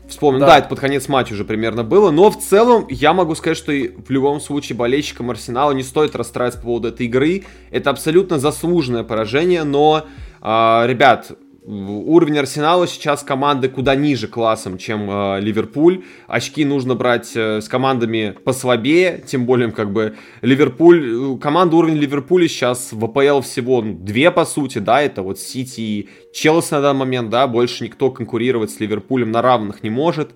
[0.10, 0.48] Вспомним, да.
[0.48, 3.72] да, это под конец матча уже примерно было, но в целом я могу сказать, что
[3.72, 7.44] и в любом случае болельщикам Арсенала не стоит расстраиваться по поводу этой игры.
[7.72, 10.06] Это абсолютно заслуженное поражение, но,
[10.42, 11.32] э, ребят,
[11.68, 16.04] уровень Арсенала сейчас команды куда ниже классом, чем э, Ливерпуль.
[16.28, 21.98] Очки нужно брать э, с командами послабее, тем более как бы Ливерпуль, э, команда уровень
[21.98, 26.76] Ливерпуля сейчас в АПЛ всего ну, две по сути, да, это вот Сити и Челси
[26.76, 30.32] на данный момент, да, больше никто конкурировать с Ливерпулем на равных не может.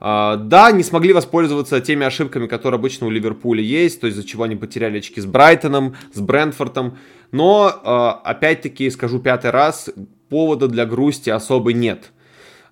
[0.00, 4.26] Uh, да, не смогли воспользоваться теми ошибками, которые обычно у Ливерпуля есть, то есть из-за
[4.26, 6.98] чего они потеряли очки с Брайтоном, с Брентфордом.
[7.30, 9.88] Но, uh, опять-таки, скажу пятый раз,
[10.32, 12.10] повода для грусти особо нет.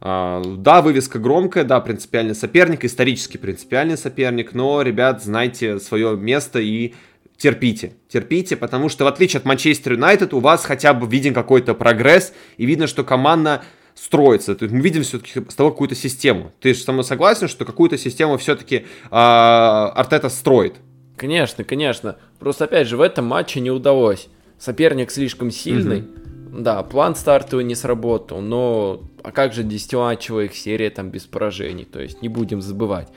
[0.00, 6.58] А, да, вывеска громкая, да, принципиальный соперник, исторически принципиальный соперник, но, ребят, знайте свое место
[6.58, 6.94] и
[7.36, 11.74] терпите, терпите, потому что в отличие от Манчестер Юнайтед у вас хотя бы виден какой-то
[11.74, 13.62] прогресс и видно, что команда
[13.94, 14.54] строится.
[14.54, 16.52] То есть мы видим все-таки с того какую-то систему.
[16.61, 20.76] Ты же со мной согласен, что какую-то систему все-таки э, Артета строит?
[21.18, 22.16] Конечно, конечно.
[22.38, 24.28] Просто опять же в этом матче не удалось.
[24.58, 26.00] Соперник слишком сильный.
[26.00, 31.84] Угу да, план стартовый не сработал, но а как же 10-матчевая серия там без поражений,
[31.84, 33.09] то есть не будем забывать,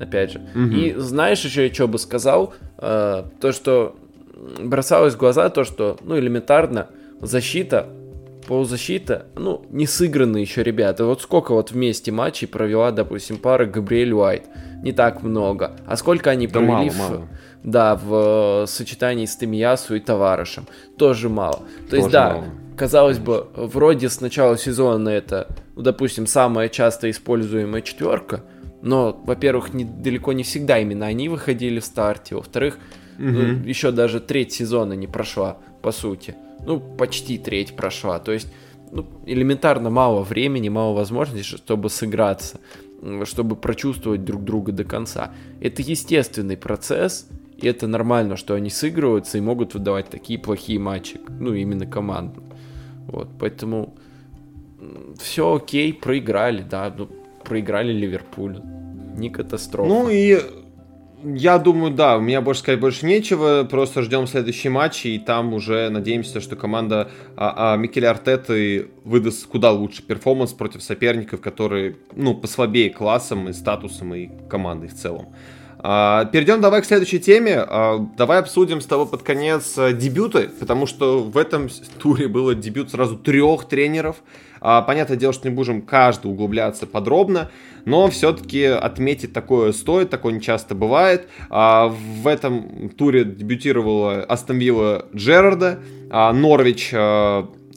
[0.00, 0.40] опять же.
[0.54, 0.74] Угу.
[0.74, 3.96] И знаешь еще, что бы сказал, э, то, что
[4.60, 6.88] бросалось в глаза, то, что, ну, элементарно,
[7.20, 7.88] защита
[8.46, 11.04] полузащита, ну, не сыграны еще ребята.
[11.04, 14.44] Вот сколько вот вместе матчей провела, допустим, пара Габриэль Уайт?
[14.82, 15.76] Не так много.
[15.86, 16.98] А сколько они да провели мало, в...
[16.98, 17.28] Мало.
[17.64, 20.66] Да, в э, сочетании с Тимьясу и Товарышем.
[20.96, 21.62] Тоже мало.
[21.86, 22.44] То Тоже есть, да, мало.
[22.76, 28.42] Казалось бы, вроде с начала сезона это, ну, допустим, самая часто используемая четверка,
[28.82, 32.78] но, во-первых, не, далеко не всегда именно они выходили в старте, во-вторых,
[33.18, 33.28] угу.
[33.28, 36.34] ну, еще даже треть сезона не прошла, по сути
[36.66, 38.18] ну, почти треть прошла.
[38.18, 38.48] То есть,
[38.92, 42.60] ну, элементарно мало времени, мало возможностей, чтобы сыграться,
[43.24, 45.32] чтобы прочувствовать друг друга до конца.
[45.60, 51.20] Это естественный процесс, и это нормально, что они сыгрываются и могут выдавать такие плохие матчи,
[51.38, 52.42] ну, именно командно.
[53.06, 53.94] Вот, поэтому
[55.18, 57.08] все окей, проиграли, да, ну,
[57.44, 58.60] проиграли Ливерпуль.
[59.16, 59.88] Не катастрофа.
[59.88, 60.38] Ну и
[61.24, 63.64] я думаю, да, у меня больше сказать больше нечего.
[63.64, 69.46] Просто ждем следующий матч, и там уже надеемся, что команда а, а, Микеля Артеты выдаст
[69.46, 75.28] куда лучше перформанс против соперников, которые, ну, послабее классом и статусом и командой в целом.
[75.88, 77.58] А, перейдем давай к следующей теме.
[77.60, 81.68] А, давай обсудим с тобой под конец а, дебюты, потому что в этом
[82.00, 84.16] туре было дебют сразу трех тренеров.
[84.60, 87.52] А, понятное дело, что не будем каждый углубляться подробно,
[87.84, 91.28] но все-таки отметить такое стоит, такое не часто бывает.
[91.48, 95.78] В этом туре дебютировала Астон Вилла Джерарда,
[96.10, 96.92] Норвич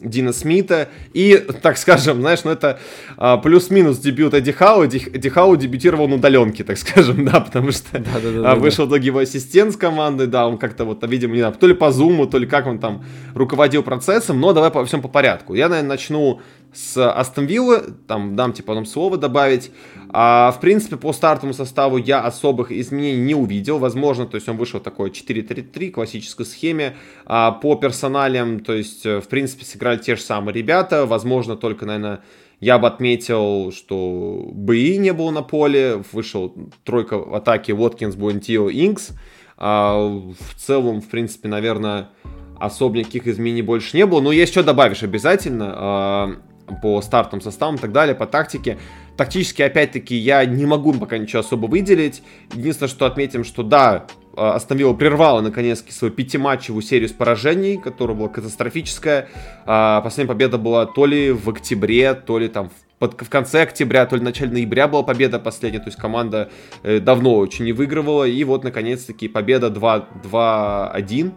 [0.00, 0.88] Дина Смита.
[1.12, 2.78] И, так скажем, знаешь, ну это
[3.16, 4.84] а, плюс-минус дебют Эдди Хау.
[4.84, 8.54] Эдди, Эдди Хау дебютировал на удаленке, так скажем, да, потому что да, да, да, а,
[8.54, 8.96] вышел да.
[8.96, 12.26] его ассистент с команды, да, он как-то вот, видимо, не знаю, то ли по зуму,
[12.26, 15.54] то ли как он там руководил процессом, но давай по всем по порядку.
[15.54, 16.40] Я, наверное, начну
[16.72, 19.70] с Астон Виллы, там дам тебе потом слово добавить.
[20.10, 23.78] А, в принципе, по стартовому составу я особых изменений не увидел.
[23.78, 26.96] Возможно, то есть он вышел такой 4-3-3, классической схеме.
[27.26, 31.06] А, по персоналям, то есть, в принципе, сыграли те же самые ребята.
[31.06, 32.20] Возможно, только, наверное,
[32.60, 36.02] я бы отметил, что БИ не было на поле.
[36.12, 36.54] Вышел
[36.84, 39.10] тройка в атаке Воткинс, Буэнтио, Инкс.
[39.56, 42.10] А, в целом, в принципе, наверное,
[42.58, 44.20] особо никаких изменений больше не было.
[44.20, 46.42] Но есть что добавишь обязательно.
[46.70, 48.78] А, по стартам составам и так далее, по тактике.
[49.16, 52.22] Тактически, опять-таки, я не могу пока ничего особо выделить.
[52.54, 54.06] Единственное, что отметим, что да,
[54.36, 59.28] остановила, прервала наконец-таки свою пятиматчевую серию с поражений, которая была катастрофическая.
[59.66, 64.06] А, последняя победа была то ли в октябре, то ли там в, в конце октября,
[64.06, 66.50] то ли в начале ноября была победа последняя, то есть команда
[66.82, 71.32] э, давно очень не выигрывала, и вот наконец-таки победа 2-1,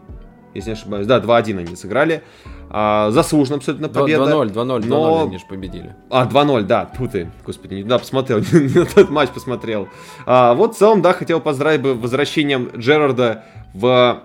[0.53, 2.23] если не ошибаюсь, да, 2-1 они сыграли.
[2.69, 4.23] А, заслуженно абсолютно победа.
[4.23, 5.23] 2-0, 2-0, но...
[5.23, 5.95] 2-0 они же победили.
[6.09, 9.87] А, 2-0, да, тьфу ты, господи, не да, посмотрел, не на тот матч посмотрел.
[10.25, 13.43] А, вот в целом, да, хотел поздравить бы возвращением Джерарда
[13.73, 14.23] в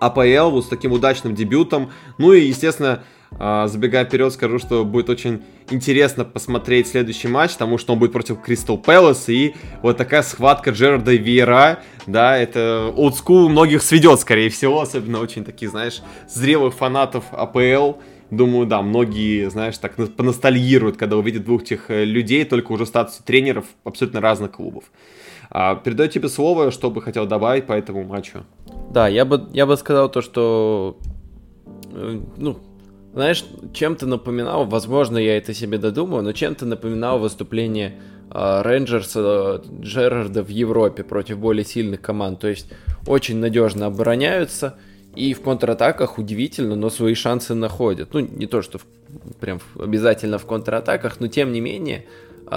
[0.00, 1.90] АПЛ, вот с таким удачным дебютом.
[2.18, 3.02] Ну и, естественно,
[3.32, 8.40] забегая вперед, скажу, что будет очень интересно посмотреть следующий матч, потому что он будет против
[8.40, 14.50] Кристал Пэлас, и вот такая схватка Джерарда и Виера, да, это олдскул многих сведет, скорее
[14.50, 17.94] всего, особенно очень таких, знаешь, зрелых фанатов АПЛ,
[18.30, 22.88] Думаю, да, многие, знаешь, так поностальгируют, когда увидят двух этих э, людей, только уже в
[22.88, 24.84] статусе тренеров абсолютно разных клубов.
[25.50, 28.44] А, передаю тебе слово, что бы хотел добавить по этому матчу.
[28.90, 30.96] Да, я бы, я бы сказал то, что
[31.92, 32.60] э, ну,
[33.12, 37.98] знаешь, чем-то напоминал, возможно, я это себе додумаю, но чем-то напоминал выступление
[38.32, 42.40] э, Рейнджерса Джерарда в Европе против более сильных команд.
[42.40, 42.72] То есть
[43.06, 44.76] очень надежно обороняются
[45.16, 48.14] и в контратаках удивительно, но свои шансы находят.
[48.14, 48.84] Ну, не то, что в,
[49.40, 52.06] прям обязательно в контратаках, но тем не менее,
[52.48, 52.56] э,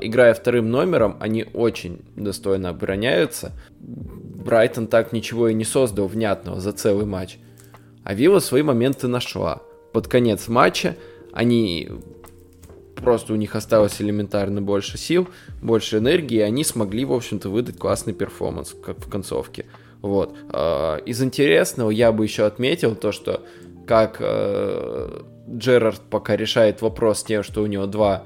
[0.00, 3.52] играя вторым номером, они очень достойно обороняются.
[3.78, 7.36] Брайтон так ничего и не создал внятного за целый матч.
[8.02, 9.60] А Вилла свои моменты нашла
[9.92, 10.96] под конец матча
[11.32, 11.88] они
[12.96, 15.28] просто у них осталось элементарно больше сил,
[15.62, 19.66] больше энергии, и они смогли, в общем-то, выдать классный перформанс как в концовке.
[20.02, 20.34] Вот.
[20.50, 23.42] А, из интересного я бы еще отметил то, что
[23.86, 28.24] как э, Джерард пока решает вопрос с тем, что у него два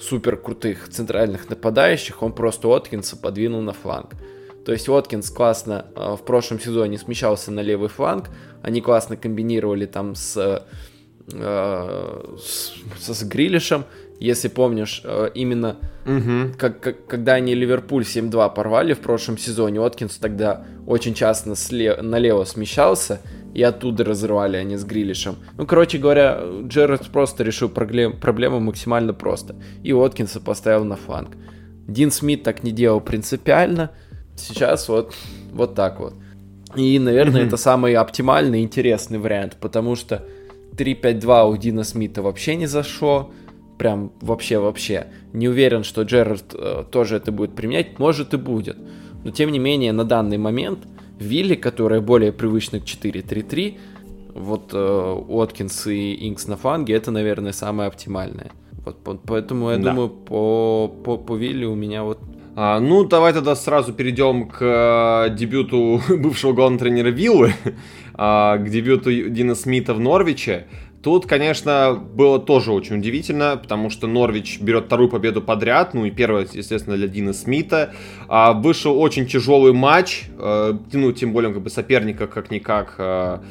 [0.00, 4.10] супер крутых центральных нападающих, он просто Откинса подвинул на фланг.
[4.64, 8.30] То есть Уоткинс классно э, в прошлом сезоне смещался на левый фланг,
[8.62, 10.66] они классно комбинировали там с
[11.32, 13.84] э, с, с Грилишем,
[14.20, 16.54] если помнишь, э, именно угу.
[16.56, 22.00] как, как, когда они Ливерпуль 7-2 порвали в прошлом сезоне, Откинс тогда очень часто слева,
[22.02, 23.20] налево смещался,
[23.54, 25.36] и оттуда разрывали они с Грилишем.
[25.56, 31.36] Ну, короче говоря, Джерард просто решил проблем, проблему максимально просто, и Откинса поставил на фланг.
[31.86, 33.90] Дин Смит так не делал принципиально,
[34.36, 35.14] сейчас вот,
[35.52, 36.14] вот так вот.
[36.74, 40.24] И, наверное, mm это самый оптимальный, интересный вариант, потому что
[40.76, 43.30] 3-5-2 у Дина Смита вообще не зашло.
[43.78, 45.08] Прям вообще-вообще.
[45.32, 47.98] Не уверен, что Джерард э, тоже это будет применять.
[47.98, 48.76] Может и будет.
[49.24, 50.80] Но тем не менее, на данный момент
[51.18, 53.78] Вилли, которая более привычна к 4-3-3,
[54.34, 58.52] вот э, Уоткинс и Инкс на фланге, это, наверное, самое оптимальное.
[58.84, 59.90] Вот, поэтому я да.
[59.90, 62.18] думаю, по, по, по Вилли у меня вот
[62.56, 67.52] а, ну, давай тогда сразу перейдем к а, дебюту бывшего главного тренера Виллы,
[68.14, 70.66] а, к дебюту Дина Смита в Норвиче.
[71.04, 76.10] Тут, конечно, было тоже очень удивительно, потому что Норвич берет вторую победу подряд, ну и
[76.10, 77.92] первая, естественно, для Дина Смита.
[78.26, 82.94] А, вышел очень тяжелый матч, а, ну, тем более, как бы соперника как-никак...
[82.98, 83.44] А,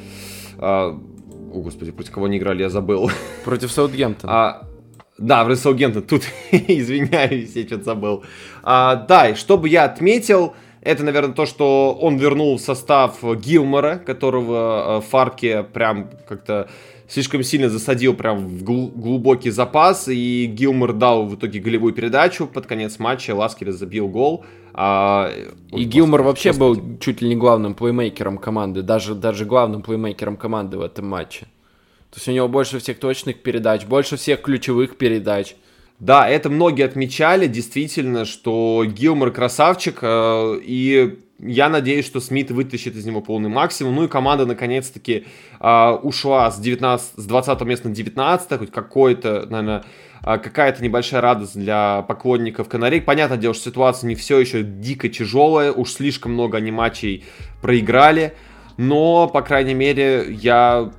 [0.58, 0.98] а,
[1.54, 3.08] о, господи, против кого они играли, я забыл.
[3.44, 4.32] Против Саутгемптона.
[4.32, 4.68] А,
[5.18, 8.24] да, в Саутгемптон, тут, извиняюсь, я что-то забыл.
[8.64, 10.54] А, да, и что бы я отметил,
[10.84, 16.68] это, наверное, то, что он вернул в состав Гилмора, которого в Фарке прям как-то
[17.08, 22.66] слишком сильно засадил прям в глубокий запас, и Гилмор дал в итоге голевую передачу под
[22.66, 24.44] конец матча, Ласкер забил гол.
[24.72, 25.30] А,
[25.72, 26.80] и Гилмор вообще господи.
[26.80, 31.46] был чуть ли не главным плеймейкером команды, даже, даже главным плеймейкером команды в этом матче.
[32.10, 35.54] То есть у него больше всех точных передач, больше всех ключевых передач.
[36.00, 42.96] Да, это многие отмечали, действительно, что Гилмор красавчик, э, и я надеюсь, что Смит вытащит
[42.96, 43.94] из него полный максимум.
[43.96, 45.26] Ну и команда наконец-таки
[45.60, 49.84] э, ушла с, 19, с 20 места на 19, хоть какой-то, наверное,
[50.24, 53.04] э, какая-то небольшая радость для поклонников Канарейк.
[53.04, 57.24] Понятное дело, что ситуация не все еще дико тяжелая, уж слишком много они матчей
[57.62, 58.34] проиграли.
[58.76, 60.90] Но, по крайней мере, я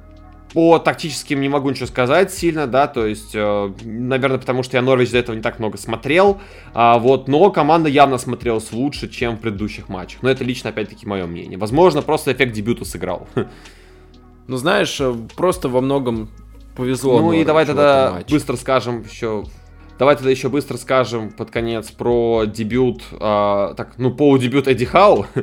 [0.56, 4.82] по тактическим не могу ничего сказать сильно, да, то есть, э, наверное, потому что я
[4.82, 6.40] Норвич до этого не так много смотрел,
[6.74, 10.24] а, вот, но команда явно смотрелась лучше, чем в предыдущих матчах.
[10.24, 11.60] Но это лично, опять-таки, мое мнение.
[11.60, 13.28] Возможно, просто эффект дебюта сыграл.
[14.48, 16.30] Ну, знаешь, э, просто во многом
[16.78, 17.20] повезло.
[17.20, 19.44] Ну и давай тогда быстро скажем еще
[19.98, 25.26] Давай тогда еще быстро скажем под конец про дебют, э, так, ну, полудебют Эдди Хау.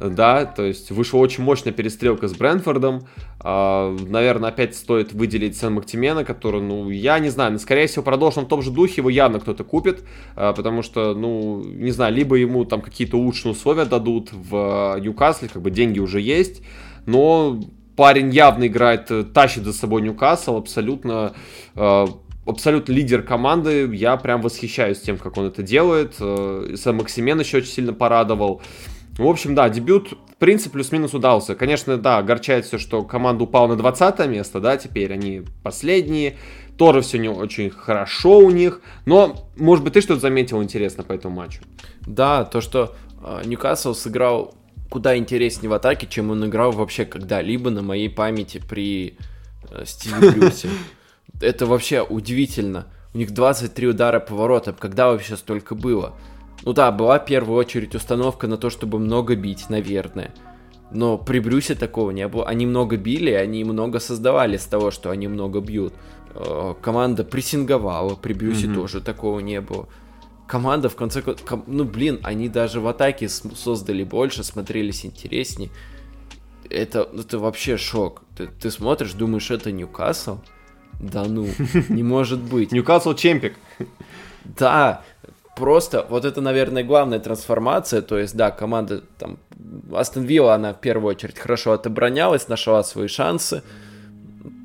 [0.00, 3.06] да, то есть вышла очень мощная перестрелка с Брэнфордом.
[3.40, 8.02] А, наверное, опять стоит выделить Сен Мактимена, который, ну, я не знаю, но, скорее всего,
[8.02, 10.02] продолжим в том же духе, его явно кто-то купит,
[10.34, 15.48] а, потому что, ну, не знаю, либо ему там какие-то улучшенные условия дадут в Ньюкасле,
[15.48, 16.62] как бы деньги уже есть,
[17.06, 17.60] но
[17.96, 21.34] парень явно играет, тащит за собой Ньюкасл, абсолютно
[22.46, 23.88] абсолютно лидер команды.
[23.94, 26.14] Я прям восхищаюсь тем, как он это делает.
[26.16, 28.60] Сэм Максимен еще очень сильно порадовал.
[29.18, 31.54] В общем, да, дебют, в принципе, плюс-минус удался.
[31.54, 36.36] Конечно, да, огорчает все, что команда упала на 20 место, да, теперь они последние.
[36.76, 38.80] Тоже все не очень хорошо у них.
[39.06, 41.62] Но, может быть, ты что-то заметил интересно по этому матчу?
[42.04, 44.54] Да, то, что э, Ньюкасл сыграл
[44.90, 49.16] куда интереснее в атаке, чем он играл вообще когда-либо на моей памяти при
[49.70, 50.68] э, Стиве Брюсе.
[51.40, 52.86] Это вообще удивительно.
[53.12, 54.74] У них 23 удара по воротам.
[54.78, 56.14] Когда вообще столько было?
[56.62, 60.32] Ну да, была в первую очередь установка на то, чтобы много бить, наверное.
[60.90, 62.46] Но при Брюсе такого не было.
[62.46, 65.92] Они много били, они много создавали с того, что они много бьют.
[66.34, 68.74] Э, команда прессинговала, при Брюсе mm-hmm.
[68.74, 69.88] тоже такого не было.
[70.46, 75.70] Команда, в конце концов, ну блин, они даже в атаке создали больше, смотрелись интереснее.
[76.70, 78.22] Это, это вообще шок.
[78.36, 80.38] Ты, ты смотришь, думаешь, это Ньюкасл?
[81.00, 81.48] Да ну,
[81.88, 82.72] не может быть.
[82.72, 83.54] Ньюкасл чемпик.
[84.44, 85.02] Да,
[85.56, 88.02] просто вот это, наверное, главная трансформация.
[88.02, 89.38] То есть, да, команда там
[89.92, 93.62] Астон Вилла, она в первую очередь хорошо отобронялась, нашла свои шансы.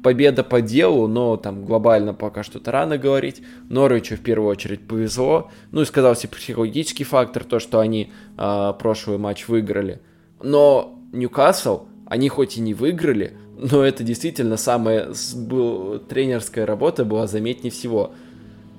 [0.04, 3.42] Победа по делу, но там глобально пока что-то рано говорить.
[3.70, 5.52] Норвичу в первую очередь повезло.
[5.72, 10.02] Ну и сказался психологический фактор, то, что они э, прошлый матч выиграли.
[10.42, 17.28] Но Ньюкасл, они хоть и не выиграли, но это действительно самая был, тренерская работа была
[17.28, 18.14] заметнее всего.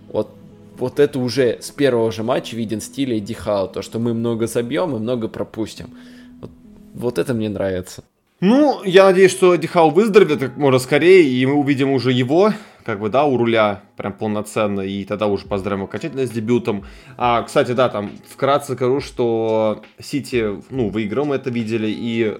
[0.09, 0.31] Вот
[0.81, 4.47] вот это уже с первого же матча виден стиль Эдди Хау, то, что мы много
[4.47, 5.91] забьем и много пропустим.
[6.41, 6.51] Вот,
[6.95, 8.03] вот это мне нравится.
[8.41, 12.53] Ну, я надеюсь, что Эдди Хау выздоровеет как можно скорее, и мы увидим уже его,
[12.85, 16.85] как бы, да, у руля прям полноценно, и тогда уже поздравим окончательно с дебютом.
[17.19, 22.39] А, кстати, да, там вкратце скажу, что Сити, ну, выиграл, мы это видели, и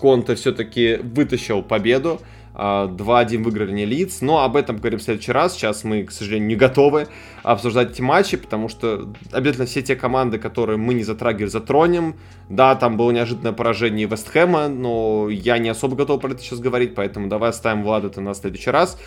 [0.00, 2.20] Конте все-таки вытащил победу.
[2.56, 5.54] 2-1 а, выиграли не Лидс, но об этом поговорим в следующий раз.
[5.54, 7.08] Сейчас мы, к сожалению, не готовы
[7.42, 12.16] обсуждать эти матчи, потому что обязательно все те команды, которые мы не затрагивали, затронем.
[12.48, 16.94] Да, там было неожиданное поражение Вестхэма, но я не особо готов про это сейчас говорить,
[16.94, 18.98] поэтому давай оставим Влада это на следующий раз.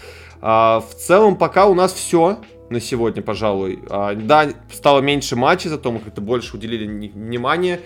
[0.42, 2.38] А, в целом, пока у нас все
[2.70, 3.80] на сегодня, пожалуй.
[3.90, 7.80] А, да, стало меньше матчей, зато мы как-то больше уделили внимания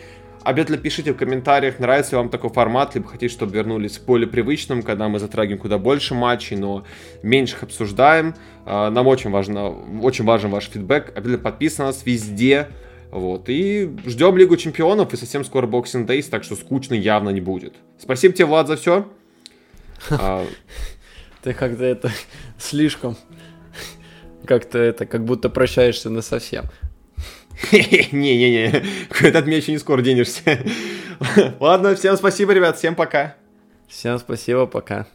[0.43, 4.27] Обязательно пишите в комментариях, нравится ли вам такой формат, либо хотите, чтобы вернулись к более
[4.27, 6.85] привычным, когда мы затрагиваем куда больше матчей, но
[7.21, 8.35] меньше их обсуждаем.
[8.65, 9.69] А, нам очень важно,
[10.01, 11.09] очень важен ваш фидбэк.
[11.15, 12.67] Обязательно подписывайтесь на нас везде.
[13.11, 13.43] Вот.
[13.47, 17.75] И ждем Лигу Чемпионов и совсем скоро Boxing Days, так что скучно явно не будет.
[17.99, 19.07] Спасибо тебе, Влад, за все.
[20.09, 20.45] А,
[21.41, 22.11] Ты как-то это
[22.57, 23.15] слишком
[24.45, 26.65] как-то это, как будто прощаешься на совсем.
[28.11, 28.83] Не-не-не,
[29.35, 30.59] от меня еще не скоро денешься.
[31.59, 33.35] Ладно, всем спасибо, ребят, всем пока.
[33.87, 35.07] Всем спасибо, пока.